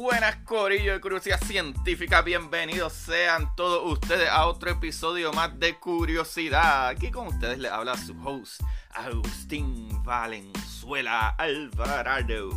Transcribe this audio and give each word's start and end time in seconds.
Buenas 0.00 0.36
Corillo 0.46 0.94
de 0.94 1.00
Curiosidad 1.02 1.38
Científica, 1.42 2.22
bienvenidos 2.22 2.94
sean 2.94 3.54
todos 3.54 3.82
ustedes 3.92 4.30
a 4.30 4.46
otro 4.46 4.70
episodio 4.70 5.30
más 5.34 5.60
de 5.60 5.78
Curiosidad. 5.78 6.88
Aquí 6.88 7.10
con 7.10 7.26
ustedes 7.26 7.58
les 7.58 7.70
habla 7.70 7.98
su 7.98 8.18
host, 8.24 8.62
Agustín 8.94 10.02
Valenzuela 10.02 11.28
Alvarado. 11.36 12.48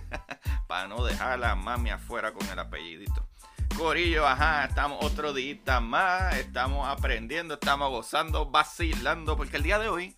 Para 0.66 0.88
no 0.88 1.04
dejar 1.04 1.38
la 1.38 1.54
mami 1.54 1.90
afuera 1.90 2.32
con 2.32 2.48
el 2.48 2.58
apellidito. 2.58 3.28
Corillo, 3.76 4.26
ajá, 4.26 4.64
estamos 4.64 5.04
otro 5.04 5.34
día 5.34 5.80
más, 5.80 6.34
estamos 6.36 6.88
aprendiendo, 6.88 7.54
estamos 7.54 7.90
gozando, 7.90 8.46
vacilando, 8.50 9.36
porque 9.36 9.58
el 9.58 9.64
día 9.64 9.78
de 9.78 9.90
hoy 9.90 10.16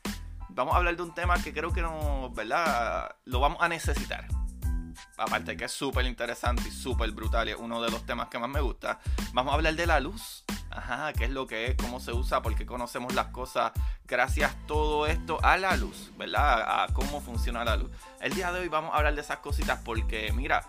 vamos 0.50 0.74
a 0.74 0.76
hablar 0.76 0.94
de 0.94 1.02
un 1.02 1.12
tema 1.12 1.42
que 1.42 1.52
creo 1.52 1.72
que 1.72 1.82
no, 1.82 2.30
¿verdad? 2.30 3.16
Lo 3.24 3.40
vamos 3.40 3.58
a 3.60 3.68
necesitar 3.68 4.28
aparte 5.16 5.56
que 5.56 5.64
es 5.64 5.72
súper 5.72 6.06
interesante 6.06 6.68
y 6.68 6.70
súper 6.70 7.10
brutal 7.12 7.48
es 7.48 7.56
uno 7.58 7.82
de 7.82 7.90
los 7.90 8.04
temas 8.04 8.28
que 8.28 8.38
más 8.38 8.50
me 8.50 8.60
gusta, 8.60 9.00
vamos 9.32 9.52
a 9.52 9.54
hablar 9.56 9.74
de 9.74 9.86
la 9.86 10.00
luz. 10.00 10.44
Ajá, 10.70 11.12
qué 11.14 11.24
es 11.24 11.30
lo 11.30 11.46
que 11.46 11.68
es, 11.68 11.76
cómo 11.76 12.00
se 12.00 12.12
usa, 12.12 12.42
por 12.42 12.54
qué 12.54 12.66
conocemos 12.66 13.14
las 13.14 13.28
cosas 13.28 13.72
gracias 14.06 14.54
todo 14.66 15.06
esto 15.06 15.38
a 15.42 15.56
la 15.56 15.76
luz, 15.76 16.10
¿verdad? 16.16 16.84
A 16.84 16.92
cómo 16.92 17.20
funciona 17.20 17.64
la 17.64 17.76
luz. 17.76 17.90
El 18.20 18.34
día 18.34 18.52
de 18.52 18.60
hoy 18.60 18.68
vamos 18.68 18.92
a 18.92 18.98
hablar 18.98 19.14
de 19.14 19.20
esas 19.20 19.38
cositas 19.38 19.80
porque, 19.84 20.32
mira, 20.32 20.64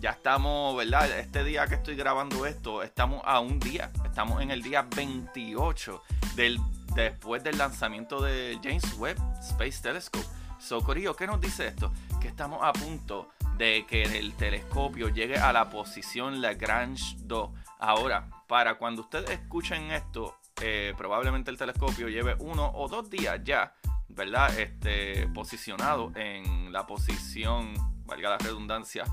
ya 0.00 0.10
estamos, 0.10 0.76
¿verdad? 0.76 1.10
Este 1.18 1.44
día 1.44 1.66
que 1.66 1.76
estoy 1.76 1.96
grabando 1.96 2.46
esto, 2.46 2.82
estamos 2.82 3.22
a 3.24 3.40
un 3.40 3.58
día, 3.58 3.90
estamos 4.04 4.42
en 4.42 4.50
el 4.50 4.62
día 4.62 4.86
28 4.94 6.02
del, 6.34 6.58
después 6.94 7.42
del 7.42 7.56
lanzamiento 7.56 8.22
de 8.22 8.58
James 8.62 8.92
Webb 8.98 9.18
Space 9.40 9.80
Telescope. 9.82 10.26
So, 10.58 10.82
Corillo, 10.82 11.14
¿qué 11.14 11.26
nos 11.26 11.40
dice 11.40 11.66
esto? 11.68 11.92
Que 12.20 12.28
estamos 12.28 12.60
a 12.62 12.72
punto 12.72 13.30
de 13.56 13.86
que 13.86 14.02
el 14.02 14.34
telescopio 14.34 15.08
llegue 15.08 15.36
a 15.36 15.52
la 15.52 15.70
posición 15.70 16.40
Lagrange 16.40 17.16
2. 17.18 17.50
Ahora, 17.78 18.28
para 18.48 18.76
cuando 18.76 19.02
ustedes 19.02 19.30
escuchen 19.30 19.92
esto, 19.92 20.38
eh, 20.60 20.94
probablemente 20.96 21.50
el 21.50 21.58
telescopio 21.58 22.08
lleve 22.08 22.36
uno 22.38 22.70
o 22.74 22.88
dos 22.88 23.08
días 23.10 23.40
ya, 23.44 23.74
¿verdad? 24.08 24.58
Este, 24.58 25.28
posicionado 25.28 26.12
en 26.16 26.72
la 26.72 26.86
posición, 26.86 27.74
valga 28.04 28.30
la 28.30 28.38
redundancia, 28.38 29.04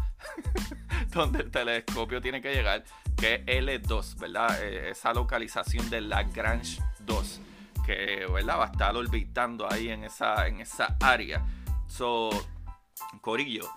donde 1.09 1.43
el 1.43 1.51
telescopio 1.51 2.21
tiene 2.21 2.41
que 2.41 2.53
llegar, 2.53 2.83
que 3.17 3.43
es 3.45 3.63
L2, 3.63 4.17
¿verdad? 4.19 4.63
Eh, 4.63 4.89
esa 4.91 5.13
localización 5.13 5.89
de 5.89 6.01
Lagrange 6.01 6.81
2, 6.99 7.41
que, 7.85 8.25
¿verdad? 8.31 8.57
Va 8.59 8.65
a 8.65 8.71
estar 8.71 8.95
orbitando 8.95 9.71
ahí 9.71 9.89
en 9.89 10.03
esa, 10.03 10.47
en 10.47 10.61
esa 10.61 10.97
área. 10.99 11.45
So, 11.87 12.29
Corillo 13.21 13.69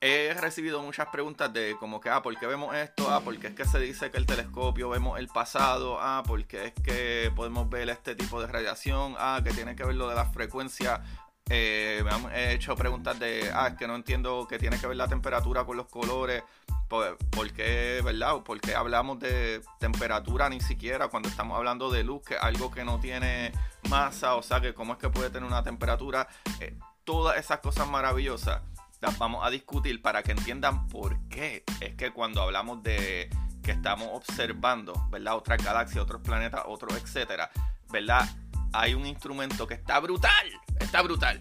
he 0.00 0.34
recibido 0.34 0.82
muchas 0.82 1.08
preguntas 1.08 1.52
de 1.52 1.76
como 1.78 2.00
que, 2.00 2.10
ah, 2.10 2.22
¿por 2.22 2.38
qué 2.38 2.46
vemos 2.46 2.74
esto? 2.74 3.10
Ah, 3.10 3.20
¿por 3.20 3.38
qué 3.38 3.48
es 3.48 3.54
que 3.54 3.64
se 3.64 3.78
dice 3.78 4.10
que 4.10 4.18
el 4.18 4.26
telescopio 4.26 4.88
vemos 4.88 5.18
el 5.18 5.28
pasado? 5.28 5.98
Ah, 6.00 6.22
¿por 6.26 6.44
qué 6.44 6.66
es 6.66 6.72
que 6.74 7.32
podemos 7.34 7.68
ver 7.70 7.88
este 7.88 8.14
tipo 8.14 8.40
de 8.40 8.46
radiación? 8.46 9.14
Ah, 9.18 9.40
que 9.42 9.50
tiene 9.52 9.74
que 9.74 9.84
ver 9.84 9.94
lo 9.94 10.08
de 10.08 10.14
la 10.14 10.26
frecuencia. 10.26 11.02
Eh, 11.48 12.02
me 12.04 12.10
han 12.10 12.34
hecho 12.34 12.74
preguntas 12.74 13.18
de, 13.18 13.50
ah, 13.54 13.68
es 13.68 13.74
que 13.74 13.86
no 13.86 13.94
entiendo 13.94 14.46
que 14.48 14.58
tiene 14.58 14.78
que 14.78 14.86
ver 14.86 14.96
la 14.96 15.08
temperatura 15.08 15.64
con 15.64 15.76
los 15.76 15.86
colores. 15.86 16.42
¿Por, 16.88 17.16
por 17.16 17.52
qué, 17.52 18.00
verdad? 18.04 18.42
¿Por 18.42 18.60
qué 18.60 18.74
hablamos 18.74 19.18
de 19.18 19.62
temperatura 19.80 20.48
ni 20.48 20.60
siquiera 20.60 21.08
cuando 21.08 21.28
estamos 21.28 21.56
hablando 21.56 21.90
de 21.90 22.04
luz, 22.04 22.22
que 22.22 22.36
algo 22.36 22.70
que 22.70 22.84
no 22.84 23.00
tiene 23.00 23.52
masa? 23.88 24.36
O 24.36 24.42
sea, 24.42 24.60
que 24.60 24.74
cómo 24.74 24.92
es 24.92 24.98
que 24.98 25.08
puede 25.08 25.30
tener 25.30 25.48
una 25.48 25.62
temperatura. 25.62 26.28
Eh, 26.60 26.76
todas 27.04 27.38
esas 27.38 27.60
cosas 27.60 27.88
maravillosas 27.88 28.60
las 29.06 29.18
vamos 29.18 29.46
a 29.46 29.50
discutir 29.50 30.02
para 30.02 30.22
que 30.24 30.32
entiendan 30.32 30.88
por 30.88 31.16
qué 31.28 31.62
es 31.80 31.94
que 31.94 32.10
cuando 32.10 32.42
hablamos 32.42 32.82
de 32.82 33.30
que 33.62 33.70
estamos 33.70 34.08
observando, 34.12 34.94
¿verdad? 35.10 35.36
Otras 35.36 35.62
galaxias, 35.62 36.02
otros 36.02 36.22
planetas, 36.22 36.62
otros, 36.66 36.92
etcétera, 37.00 37.50
¿verdad? 37.90 38.28
Hay 38.72 38.94
un 38.94 39.06
instrumento 39.06 39.66
que 39.66 39.74
está 39.74 40.00
brutal, 40.00 40.46
está 40.80 41.02
brutal, 41.02 41.40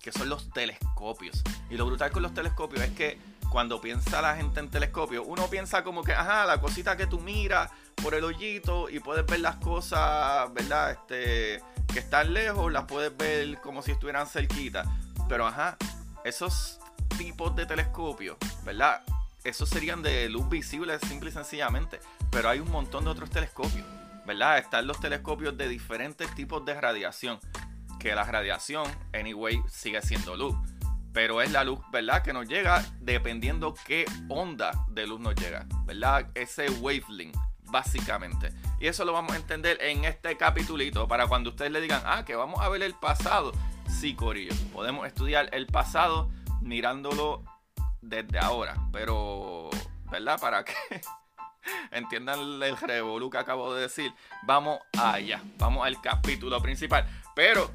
que 0.00 0.12
son 0.12 0.28
los 0.28 0.50
telescopios. 0.50 1.42
Y 1.68 1.76
lo 1.76 1.86
brutal 1.86 2.12
con 2.12 2.22
los 2.22 2.32
telescopios 2.32 2.80
es 2.82 2.90
que 2.90 3.18
cuando 3.50 3.80
piensa 3.80 4.22
la 4.22 4.36
gente 4.36 4.60
en 4.60 4.70
telescopio, 4.70 5.24
uno 5.24 5.48
piensa 5.48 5.82
como 5.82 6.04
que, 6.04 6.12
ajá, 6.12 6.46
la 6.46 6.60
cosita 6.60 6.96
que 6.96 7.08
tú 7.08 7.18
miras 7.18 7.72
por 8.00 8.14
el 8.14 8.22
hoyito 8.22 8.88
y 8.88 9.00
puedes 9.00 9.26
ver 9.26 9.40
las 9.40 9.56
cosas, 9.56 10.52
¿verdad? 10.54 10.92
Este, 10.92 11.60
que 11.92 11.98
están 11.98 12.32
lejos, 12.32 12.70
las 12.70 12.84
puedes 12.84 13.16
ver 13.16 13.60
como 13.60 13.82
si 13.82 13.90
estuvieran 13.90 14.28
cerquita. 14.28 14.84
Pero, 15.28 15.46
ajá, 15.46 15.76
esos 16.24 16.80
tipos 17.20 17.54
de 17.54 17.66
telescopios, 17.66 18.38
¿verdad? 18.64 19.02
Esos 19.44 19.68
serían 19.68 20.00
de 20.00 20.30
luz 20.30 20.48
visible 20.48 20.98
simple 21.00 21.28
y 21.28 21.32
sencillamente. 21.34 22.00
Pero 22.30 22.48
hay 22.48 22.60
un 22.60 22.70
montón 22.70 23.04
de 23.04 23.10
otros 23.10 23.28
telescopios, 23.28 23.84
¿verdad? 24.24 24.56
Están 24.56 24.86
los 24.86 24.98
telescopios 25.00 25.54
de 25.58 25.68
diferentes 25.68 26.34
tipos 26.34 26.64
de 26.64 26.80
radiación. 26.80 27.38
Que 27.98 28.14
la 28.14 28.24
radiación, 28.24 28.90
anyway, 29.12 29.60
sigue 29.68 30.00
siendo 30.00 30.34
luz. 30.34 30.56
Pero 31.12 31.42
es 31.42 31.52
la 31.52 31.62
luz, 31.62 31.80
¿verdad? 31.92 32.22
Que 32.22 32.32
nos 32.32 32.48
llega 32.48 32.82
dependiendo 33.00 33.74
qué 33.84 34.06
onda 34.30 34.72
de 34.88 35.06
luz 35.06 35.20
nos 35.20 35.34
llega, 35.34 35.66
¿verdad? 35.84 36.26
Ese 36.34 36.70
wavelength, 36.70 37.36
básicamente. 37.64 38.50
Y 38.80 38.86
eso 38.86 39.04
lo 39.04 39.12
vamos 39.12 39.32
a 39.32 39.36
entender 39.36 39.76
en 39.82 40.06
este 40.06 40.38
capitulito 40.38 41.06
para 41.06 41.26
cuando 41.26 41.50
ustedes 41.50 41.70
le 41.70 41.82
digan, 41.82 42.00
ah, 42.06 42.24
que 42.24 42.34
vamos 42.34 42.60
a 42.62 42.70
ver 42.70 42.82
el 42.82 42.94
pasado. 42.94 43.52
Sí, 43.90 44.14
Corillo, 44.14 44.54
podemos 44.72 45.06
estudiar 45.06 45.50
el 45.52 45.66
pasado 45.66 46.30
mirándolo 46.60 47.44
desde 48.00 48.38
ahora. 48.38 48.76
Pero, 48.92 49.70
¿verdad? 50.10 50.40
Para 50.40 50.64
que 50.64 50.74
entiendan 51.90 52.62
el 52.62 52.76
revolú 52.76 53.30
que 53.30 53.38
acabo 53.38 53.74
de 53.74 53.82
decir, 53.82 54.12
vamos 54.42 54.80
allá. 54.98 55.42
Vamos 55.58 55.86
al 55.86 56.00
capítulo 56.00 56.60
principal. 56.60 57.06
Pero, 57.34 57.70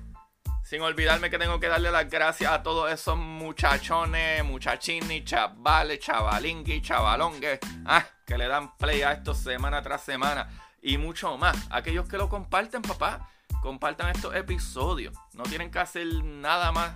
sin 0.64 0.82
olvidarme 0.82 1.30
que 1.30 1.38
tengo 1.38 1.60
que 1.60 1.68
darle 1.68 1.92
las 1.92 2.10
gracias 2.10 2.52
a 2.52 2.64
todos 2.64 2.92
esos 2.92 3.18
muchachones, 3.18 4.44
muchachini, 4.44 5.24
chavales, 5.24 6.00
chavalingui, 6.00 6.82
chavalongues, 6.82 7.60
ah, 7.86 8.06
que 8.26 8.38
le 8.38 8.48
dan 8.48 8.76
play 8.78 9.04
a 9.04 9.14
esto 9.14 9.34
semana 9.34 9.82
tras 9.82 10.04
semana. 10.04 10.50
Y 10.82 10.98
mucho 10.98 11.38
más. 11.38 11.58
Aquellos 11.72 12.08
que 12.08 12.18
lo 12.18 12.30
comparten, 12.30 12.82
papá. 12.82 13.30
Compartan 13.62 14.10
estos 14.10 14.36
episodios. 14.36 15.16
No 15.34 15.44
tienen 15.44 15.72
que 15.72 15.80
hacer 15.80 16.06
nada 16.24 16.72
más 16.72 16.92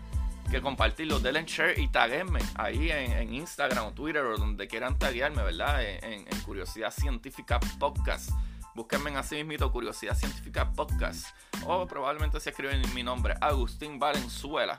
que 0.50 0.62
compartirlo, 0.62 1.20
denle 1.20 1.44
share 1.46 1.78
y 1.78 1.88
taguenme 1.90 2.40
ahí 2.56 2.90
en, 2.90 3.34
Instagram 3.34 3.88
o 3.88 3.92
Twitter 3.94 4.24
o 4.24 4.38
donde 4.38 4.68
quieran 4.68 4.98
taguearme, 4.98 5.44
¿verdad? 5.44 5.84
En, 5.84 6.26
Curiosidad 6.44 6.92
Científica 6.92 7.60
Podcast. 7.80 8.32
Búsquenme 8.74 9.16
así 9.16 9.44
mismo 9.44 9.72
Curiosidad 9.72 10.16
Científica 10.16 10.72
Podcast. 10.72 11.28
O 11.66 11.86
probablemente 11.86 12.40
se 12.40 12.50
escriben 12.50 12.82
mi 12.96 13.04
nombre, 13.04 13.36
Agustín 13.42 14.00
Valenzuela. 14.00 14.78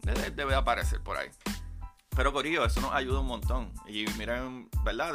Debe, 0.00 0.30
debe 0.30 0.54
aparecer 0.54 1.02
por 1.02 1.18
ahí. 1.18 1.28
Pero 2.16 2.32
Corillo, 2.32 2.64
eso 2.64 2.80
nos 2.80 2.92
ayuda 2.92 3.20
un 3.20 3.26
montón. 3.26 3.72
Y 3.86 4.06
miren, 4.16 4.70
¿verdad? 4.84 5.14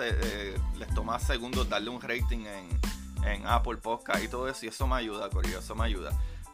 les 0.78 0.94
toma 0.94 1.20
segundos 1.20 1.68
darle 1.68 1.90
un 1.90 2.02
rating 2.02 2.46
en, 2.46 2.80
en 3.26 3.48
Apple 3.48 3.78
Podcast 3.78 4.24
y 4.24 4.28
todo 4.28 4.48
eso. 4.48 4.66
Y 4.66 4.70
eso 4.70 4.86
me 4.86 4.98
ayuda, 4.98 5.30
Corillo, 5.32 5.60
eso 5.60 5.74
me 5.74 5.86
ayuda. 5.86 6.12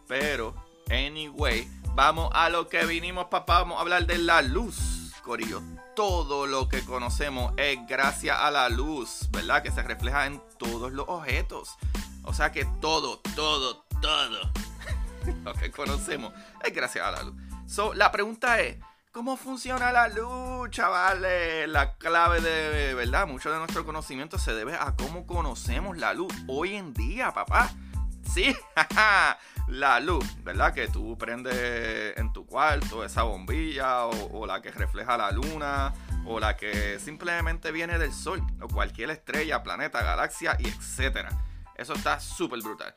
Pero, 0.08 0.56
anyway 0.90 1.68
Vamos 1.94 2.32
a 2.34 2.50
lo 2.50 2.70
que 2.70 2.86
vinimos, 2.86 3.26
papá. 3.26 3.60
Vamos 3.60 3.78
a 3.78 3.82
hablar 3.82 4.06
de 4.06 4.18
la 4.18 4.42
luz, 4.42 5.12
Corillo. 5.24 5.62
Todo 5.94 6.48
lo 6.48 6.70
que 6.70 6.86
conocemos 6.86 7.54
es 7.58 7.80
gracias 7.86 8.38
a 8.40 8.50
la 8.50 8.70
luz, 8.70 9.28
¿verdad? 9.32 9.62
Que 9.62 9.72
se 9.72 9.84
refleja 9.84 10.26
en 10.26 10.42
todos 10.58 10.94
los 10.94 11.06
objetos. 11.10 11.78
O 12.24 12.34
sea 12.34 12.52
que 12.52 12.66
todo, 12.80 13.20
todo, 13.36 13.84
todo 14.02 14.52
lo 15.44 15.54
que 15.54 15.70
conocemos 15.70 16.34
es 16.64 16.74
gracias 16.74 17.06
a 17.06 17.12
la 17.12 17.24
luz. 17.24 17.36
So, 17.68 17.94
la 17.94 18.10
pregunta 18.10 18.62
es, 18.62 18.78
¿cómo 19.12 19.36
funciona 19.36 19.92
la 19.92 20.08
luz, 20.08 20.70
chavales? 20.70 21.68
La 21.68 21.98
clave 21.98 22.40
de, 22.40 22.94
¿verdad? 22.94 23.28
Mucho 23.28 23.52
de 23.52 23.58
nuestro 23.58 23.86
conocimiento 23.86 24.40
se 24.40 24.54
debe 24.54 24.76
a 24.76 24.96
cómo 24.96 25.28
conocemos 25.28 25.98
la 25.98 26.14
luz 26.14 26.34
hoy 26.48 26.76
en 26.76 26.94
día, 26.94 27.34
papá. 27.34 27.70
Sí, 28.34 28.56
la 29.68 30.00
luz, 30.00 30.26
¿verdad? 30.44 30.74
Que 30.74 30.88
tú 30.88 31.18
prendes 31.18 32.18
en 32.18 32.34
tu 32.34 32.46
cuarto, 32.46 33.04
esa 33.04 33.24
bombilla, 33.24 34.06
o, 34.06 34.46
la 34.46 34.62
que 34.62 34.72
refleja 34.72 35.18
la 35.18 35.32
luna, 35.32 35.94
o 36.26 36.40
la 36.40 36.58
que 36.58 37.00
simplemente 37.00 37.72
viene 37.72 37.98
del 37.98 38.14
sol, 38.14 38.42
o 38.62 38.68
cualquier 38.68 39.10
estrella, 39.10 39.64
planeta, 39.64 40.04
galaxia, 40.04 40.58
y 40.60 40.68
etcétera. 40.68 41.30
Eso 41.76 41.94
está 41.94 42.20
súper 42.20 42.62
brutal. 42.62 42.94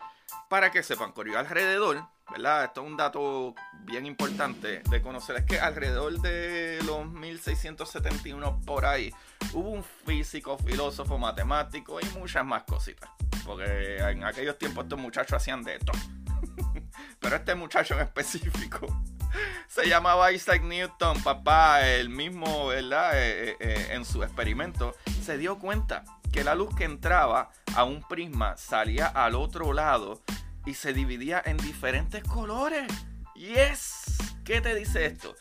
Para 0.49 0.71
que 0.71 0.83
sepan, 0.83 1.13
corrió 1.13 1.39
alrededor, 1.39 2.07
¿verdad? 2.31 2.65
Esto 2.65 2.83
es 2.83 2.87
un 2.87 2.97
dato 2.97 3.55
bien 3.83 4.07
importante 4.07 4.83
de 4.89 5.03
conocer. 5.03 5.37
Es 5.37 5.45
que 5.45 5.61
alrededor 5.61 6.21
de 6.21 6.81
los 6.85 7.07
1671 7.07 8.61
por 8.67 8.85
ahí 8.85 9.13
hubo 9.53 9.71
un 9.71 9.85
físico, 9.85 10.59
filósofo, 10.59 11.19
matemático 11.19 11.99
y 12.01 12.05
muchas 12.19 12.45
más 12.45 12.65
cositas. 12.65 13.11
Porque 13.45 13.99
en 13.99 14.25
aquellos 14.25 14.59
tiempos 14.59 14.85
estos 14.85 14.99
muchachos 14.99 15.35
hacían 15.35 15.63
de 15.63 15.79
todo. 15.79 15.99
Pero 17.25 17.37
este 17.37 17.55
muchacho 17.55 17.95
en 17.95 18.01
específico 18.01 18.87
se 19.67 19.89
llamaba 19.89 20.31
Isaac 20.31 20.63
Newton, 20.63 21.23
papá, 21.23 21.81
el 21.89 22.11
mismo, 22.11 22.67
¿verdad? 22.67 23.13
Eh, 23.15 23.49
eh, 23.49 23.57
eh, 23.61 23.89
en 23.93 24.05
su 24.05 24.23
experimento 24.23 24.95
se 25.23 25.39
dio 25.39 25.59
cuenta 25.59 26.05
que 26.31 26.45
la 26.45 26.55
luz 26.55 26.75
que 26.77 26.85
entraba 26.85 27.51
a 27.75 27.85
un 27.85 28.07
prisma 28.07 28.59
salía 28.59 29.07
al 29.07 29.37
otro 29.37 29.73
lado 29.73 30.21
y 30.67 30.75
se 30.75 30.93
dividía 30.93 31.43
en 31.43 31.57
diferentes 31.57 32.23
colores. 32.25 32.93
Yes. 33.35 34.19
¿Qué 34.45 34.61
te 34.61 34.75
dice 34.75 35.07
esto? 35.07 35.35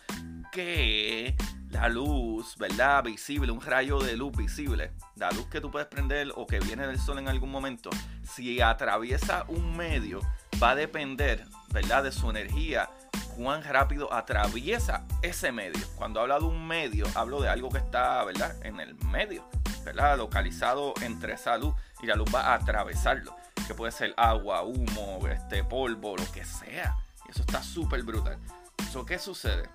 Que 0.54 1.36
la 1.70 1.90
luz, 1.90 2.56
¿verdad? 2.58 3.04
Visible, 3.04 3.52
un 3.52 3.60
rayo 3.60 4.00
de 4.00 4.16
luz 4.16 4.32
visible, 4.38 4.94
la 5.16 5.32
luz 5.32 5.48
que 5.48 5.60
tú 5.60 5.70
puedes 5.70 5.90
prender 5.90 6.32
o 6.36 6.48
que 6.48 6.62
viene 6.62 6.88
del 6.88 6.98
sol 6.98 7.20
en 7.20 7.28
algún 7.28 7.52
momento, 7.52 7.90
si 8.24 8.62
atraviesa 8.62 9.44
un 9.50 9.76
medio, 9.76 10.22
va 10.62 10.72
a 10.72 10.76
depender, 10.76 11.46
¿verdad? 11.74 12.04
De 12.04 12.12
su 12.12 12.30
energía, 12.30 12.90
cuán 13.36 13.64
rápido 13.64 14.14
atraviesa 14.14 15.06
ese 15.22 15.52
medio. 15.52 15.86
Cuando 15.96 16.22
hablo 16.22 16.40
de 16.40 16.46
un 16.46 16.68
medio, 16.68 17.06
hablo 17.16 17.42
de 17.42 17.50
algo 17.50 17.70
que 17.70 17.80
está, 17.80 18.24
¿verdad? 18.24 18.56
En 18.64 18.80
el 18.80 18.96
medio, 19.06 19.46
¿verdad? 19.84 20.18
Localizado 20.18 20.94
entre 21.02 21.34
esa 21.34 21.58
luz 21.58 21.74
y 22.02 22.08
la 22.08 22.16
luz 22.16 22.34
va 22.34 22.42
a 22.42 22.54
atravesarlo. 22.56 23.36
Que 23.68 23.74
puede 23.74 23.92
ser 23.92 24.14
agua, 24.16 24.62
humo, 24.64 25.20
este 25.28 25.64
polvo, 25.64 26.16
lo 26.16 26.32
que 26.32 26.46
sea. 26.46 26.96
Y 27.28 27.32
eso 27.32 27.42
está 27.42 27.62
súper 27.64 28.04
brutal. 28.04 28.38
¿Eso 28.78 29.06
qué 29.06 29.18
sucede? 29.18 29.68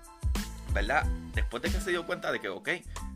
¿verdad? 0.73 1.05
Después 1.33 1.63
de 1.63 1.71
que 1.71 1.79
se 1.79 1.91
dio 1.91 2.05
cuenta 2.05 2.31
de 2.31 2.39
que, 2.39 2.49
ok, 2.49 2.69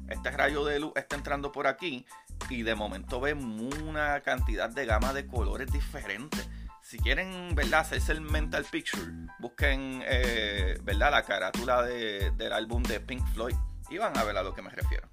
este 0.10 0.32
rayo 0.32 0.66
de 0.66 0.80
luz 0.80 0.94
está 0.96 1.16
entrando 1.16 1.52
por 1.52 1.68
aquí 1.68 2.06
y 2.50 2.64
de 2.64 2.76
momento 2.76 3.20
ve 3.20 3.34
una 3.34 4.22
cantidad 4.22 4.70
de 4.70 4.86
gama 4.86 5.14
de 5.14 5.28
colores 5.28 5.72
diferentes. 5.72 6.48
Si 6.94 7.00
quieren, 7.00 7.56
¿verdad? 7.56 7.80
Hacerse 7.80 8.12
el 8.12 8.22
mental 8.22 8.68
picture, 8.70 9.02
busquen, 9.40 10.04
eh, 10.06 10.78
¿verdad? 10.84 11.10
La 11.10 11.24
carátula 11.24 11.82
del 11.82 12.54
álbum 12.54 12.84
de 12.84 13.00
Pink 13.00 13.26
Floyd 13.34 13.56
y 13.90 13.98
van 13.98 14.16
a 14.16 14.24
ver 14.24 14.38
a 14.38 14.44
lo 14.44 14.54
que 14.54 14.62
me 14.62 14.70
refiero. 14.70 15.10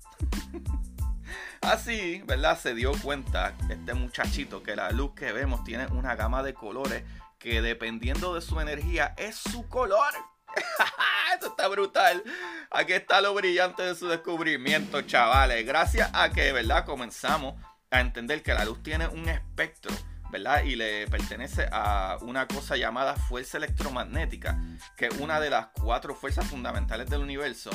Así, 1.63 2.21
¿verdad? 2.27 2.61
Se 2.61 2.75
dio 2.75 2.93
cuenta 3.01 3.55
este 3.71 3.95
muchachito 3.95 4.63
que 4.63 4.77
la 4.77 4.91
luz 4.91 5.15
que 5.15 5.33
vemos 5.33 5.65
tiene 5.65 5.87
una 5.87 6.17
gama 6.17 6.43
de 6.43 6.53
colores 6.53 7.03
que 7.39 7.63
dependiendo 7.63 8.35
de 8.35 8.43
su 8.43 8.61
energía 8.61 9.15
es 9.17 9.37
su 9.37 9.67
color. 9.67 10.13
Eso 11.39 11.47
está 11.47 11.67
brutal. 11.69 12.23
Aquí 12.71 12.93
está 12.93 13.23
lo 13.23 13.33
brillante 13.33 13.85
de 13.85 13.95
su 13.95 14.07
descubrimiento, 14.07 15.01
chavales. 15.01 15.65
Gracias 15.65 16.11
a 16.13 16.29
que, 16.29 16.53
¿verdad? 16.53 16.85
Comenzamos 16.85 17.55
a 17.91 18.01
entender 18.01 18.43
que 18.43 18.53
la 18.53 18.67
luz 18.67 18.83
tiene 18.83 19.09
un 19.09 19.31
espectro, 19.31 19.95
¿verdad? 20.31 20.65
Y 20.65 20.77
le 20.77 21.07
pertenece 21.09 21.69
a 21.73 22.19
una 22.23 22.47
cosa 22.47 22.77
llamada 22.77 23.17
fuerza 23.17 23.59
electromagnética, 23.59 24.59
que 24.97 25.07
es 25.07 25.19
una 25.19 25.41
de 25.41 25.51
las 25.51 25.69
cuatro 25.69 26.15
fuerzas 26.15 26.47
fundamentales 26.47 27.09
del 27.09 27.21
universo. 27.21 27.71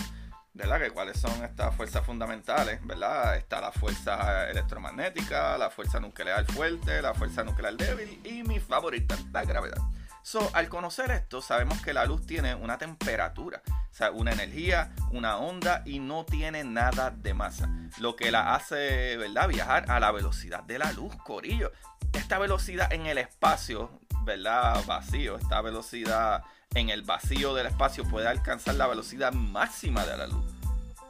¿verdad? 0.54 0.80
Que 0.80 0.92
cuáles 0.92 1.19
son 1.19 1.44
estas 1.44 1.75
fuerzas 1.75 2.06
fundamentales, 2.06 2.80
¿verdad? 2.88 3.36
Está 3.36 3.60
la 3.60 3.74
fuerza 3.74 4.50
electromagnética, 4.50 5.57
la 5.57 5.69
fuerza 5.69 6.00
nuclear 6.00 6.46
fuerte, 6.46 7.02
la 7.02 7.13
fuerza 7.13 7.44
nuclear 7.44 7.75
débil 7.75 8.22
y 8.24 8.42
mi 8.44 8.62
favorita, 8.62 9.18
la 9.34 9.44
gravedad. 9.44 9.81
So, 10.25 10.50
al 10.54 10.69
conocer 10.69 11.12
esto, 11.12 11.39
sabemos 11.39 11.83
que 11.83 11.94
la 11.94 12.04
luz 12.06 12.25
tiene 12.25 12.56
una 12.56 12.80
temperatura, 12.80 13.62
o 13.68 13.94
sea, 13.94 14.10
una 14.10 14.31
energía, 14.31 14.92
una 15.12 15.38
onda 15.38 15.83
y 15.86 16.00
no 16.00 16.25
tiene 16.25 16.63
nada 16.63 17.12
de 17.12 17.36
masa. 17.36 17.69
Lo 18.00 18.16
que 18.16 18.31
la 18.31 18.56
hace, 18.56 19.18
¿verdad? 19.18 19.50
Viajar 19.50 19.86
a 19.88 20.00
la 20.00 20.12
velocidad 20.12 20.63
de 20.63 20.80
la 20.80 20.92
luz, 20.94 21.16
corillo. 21.18 21.72
Esta 22.12 22.39
velocidad 22.39 22.92
en 22.92 23.06
el 23.06 23.19
espacio, 23.19 24.00
¿verdad? 24.24 24.83
Vacío, 24.88 25.38
esta 25.38 25.62
velocidad 25.62 26.44
en 26.74 26.89
el 26.89 27.04
vacío 27.04 27.54
del 27.54 27.68
espacio 27.68 28.04
puede 28.04 28.27
alcanzar 28.27 28.74
la 28.74 28.88
velocidad 28.88 29.31
máxima 29.31 30.07
de 30.07 30.18
la 30.18 30.25
luz. 30.25 30.44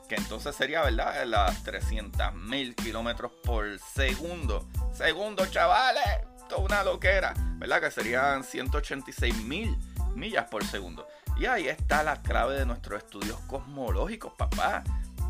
Que 0.10 0.16
entonces 0.16 0.58
sería, 0.58 0.82
¿verdad? 0.82 1.26
Las 1.26 1.64
300.000 1.64 2.76
kilómetros 2.76 3.32
por 3.46 3.80
segundo. 3.80 4.68
Segundo, 4.94 5.46
chavales 5.46 6.35
una 6.58 6.84
loquera, 6.84 7.34
¿verdad? 7.58 7.82
Que 7.82 7.92
serían 7.92 8.44
186 8.44 9.44
mil 9.44 9.78
millas 10.16 10.46
por 10.46 10.64
segundo. 10.64 11.08
Y 11.38 11.46
ahí 11.46 11.68
está 11.68 12.04
la 12.04 12.22
clave 12.22 12.56
de 12.56 12.66
nuestros 12.66 13.04
estudios 13.04 13.40
cosmológicos, 13.42 14.34
papá. 14.34 14.84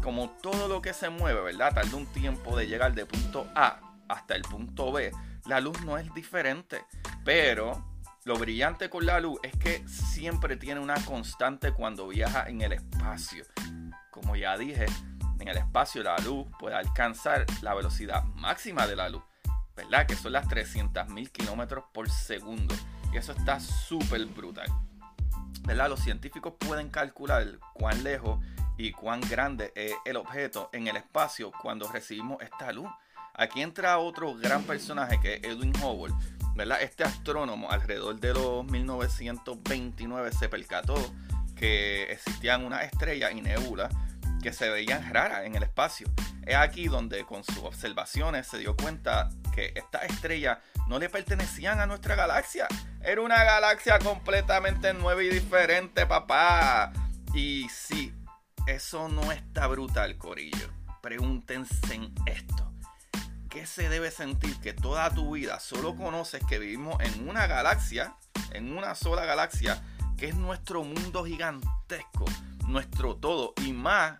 Como 0.03 0.29
todo 0.41 0.67
lo 0.67 0.81
que 0.81 0.93
se 0.93 1.09
mueve, 1.09 1.41
¿verdad? 1.41 1.73
Tarda 1.73 1.97
un 1.97 2.05
tiempo 2.05 2.55
de 2.55 2.67
llegar 2.67 2.93
de 2.93 3.05
punto 3.05 3.47
A 3.55 3.79
hasta 4.07 4.35
el 4.35 4.43
punto 4.43 4.91
B. 4.91 5.11
La 5.45 5.59
luz 5.59 5.81
no 5.81 5.97
es 5.97 6.13
diferente, 6.13 6.85
pero 7.23 7.83
lo 8.23 8.37
brillante 8.37 8.89
con 8.89 9.05
la 9.05 9.19
luz 9.19 9.39
es 9.43 9.55
que 9.57 9.87
siempre 9.87 10.57
tiene 10.57 10.79
una 10.79 10.95
constante 11.05 11.71
cuando 11.73 12.07
viaja 12.07 12.47
en 12.47 12.61
el 12.61 12.73
espacio. 12.73 13.45
Como 14.11 14.35
ya 14.35 14.57
dije, 14.57 14.85
en 15.39 15.47
el 15.47 15.57
espacio 15.57 16.03
la 16.03 16.17
luz 16.17 16.47
puede 16.59 16.75
alcanzar 16.75 17.45
la 17.61 17.73
velocidad 17.73 18.23
máxima 18.35 18.87
de 18.87 18.95
la 18.95 19.09
luz. 19.09 19.23
¿Verdad? 19.75 20.05
Que 20.05 20.15
son 20.15 20.33
las 20.33 20.47
300.000 20.47 21.31
kilómetros 21.31 21.85
por 21.93 22.09
segundo. 22.09 22.75
Y 23.13 23.17
eso 23.17 23.31
está 23.31 23.59
súper 23.59 24.25
brutal. 24.25 24.67
¿verdad? 25.63 25.89
Los 25.89 26.01
científicos 26.01 26.53
pueden 26.59 26.89
calcular 26.89 27.59
cuán 27.73 28.03
lejos 28.03 28.39
y 28.77 28.91
cuán 28.91 29.21
grande 29.21 29.71
es 29.75 29.93
el 30.05 30.17
objeto 30.17 30.69
en 30.73 30.87
el 30.87 30.97
espacio 30.97 31.51
cuando 31.61 31.91
recibimos 31.91 32.41
esta 32.41 32.71
luz. 32.71 32.89
Aquí 33.33 33.61
entra 33.61 33.97
otro 33.97 34.35
gran 34.35 34.63
personaje 34.63 35.19
que 35.19 35.35
es 35.35 35.43
Edwin 35.43 35.73
Hubble. 35.81 36.13
¿verdad? 36.55 36.81
Este 36.81 37.03
astrónomo 37.03 37.69
alrededor 37.69 38.19
de 38.19 38.33
los 38.33 38.65
1929 38.65 40.31
se 40.31 40.47
percató 40.47 40.95
que 41.55 42.03
existían 42.03 42.63
una 42.63 42.83
estrella 42.83 43.31
y 43.31 43.41
nebula 43.41 43.89
que 44.41 44.53
se 44.53 44.69
veían 44.69 45.11
raras 45.11 45.45
en 45.45 45.55
el 45.55 45.63
espacio. 45.63 46.07
Es 46.45 46.55
aquí 46.55 46.87
donde 46.87 47.25
con 47.25 47.43
sus 47.43 47.57
observaciones 47.57 48.47
se 48.47 48.59
dio 48.59 48.75
cuenta 48.75 49.29
que 49.55 49.71
estas 49.75 50.03
estrellas 50.03 50.59
no 50.87 50.99
le 50.99 51.09
pertenecían 51.09 51.79
a 51.79 51.87
nuestra 51.87 52.15
galaxia. 52.15 52.67
Era 53.01 53.21
una 53.21 53.43
galaxia 53.43 53.97
completamente 53.99 54.93
nueva 54.93 55.23
y 55.23 55.29
diferente, 55.29 56.05
papá. 56.05 56.91
Y 57.33 57.67
sí, 57.69 58.13
eso 58.67 59.07
no 59.09 59.31
está 59.31 59.67
brutal, 59.67 60.17
Corillo. 60.17 60.69
Pregúntense 61.01 61.95
en 61.95 62.13
esto. 62.25 62.71
¿Qué 63.49 63.65
se 63.65 63.87
debe 63.89 64.11
sentir 64.11 64.59
que 64.59 64.73
toda 64.73 65.09
tu 65.11 65.35
vida 65.35 65.59
solo 65.59 65.95
conoces 65.95 66.43
que 66.47 66.59
vivimos 66.59 67.01
en 67.01 67.27
una 67.27 67.47
galaxia, 67.47 68.15
en 68.51 68.77
una 68.77 68.95
sola 68.95 69.23
galaxia, 69.23 69.81
que 70.17 70.27
es 70.27 70.35
nuestro 70.35 70.83
mundo 70.83 71.23
gigantesco, 71.23 72.25
nuestro 72.67 73.15
todo 73.15 73.53
y 73.65 73.71
más 73.71 74.19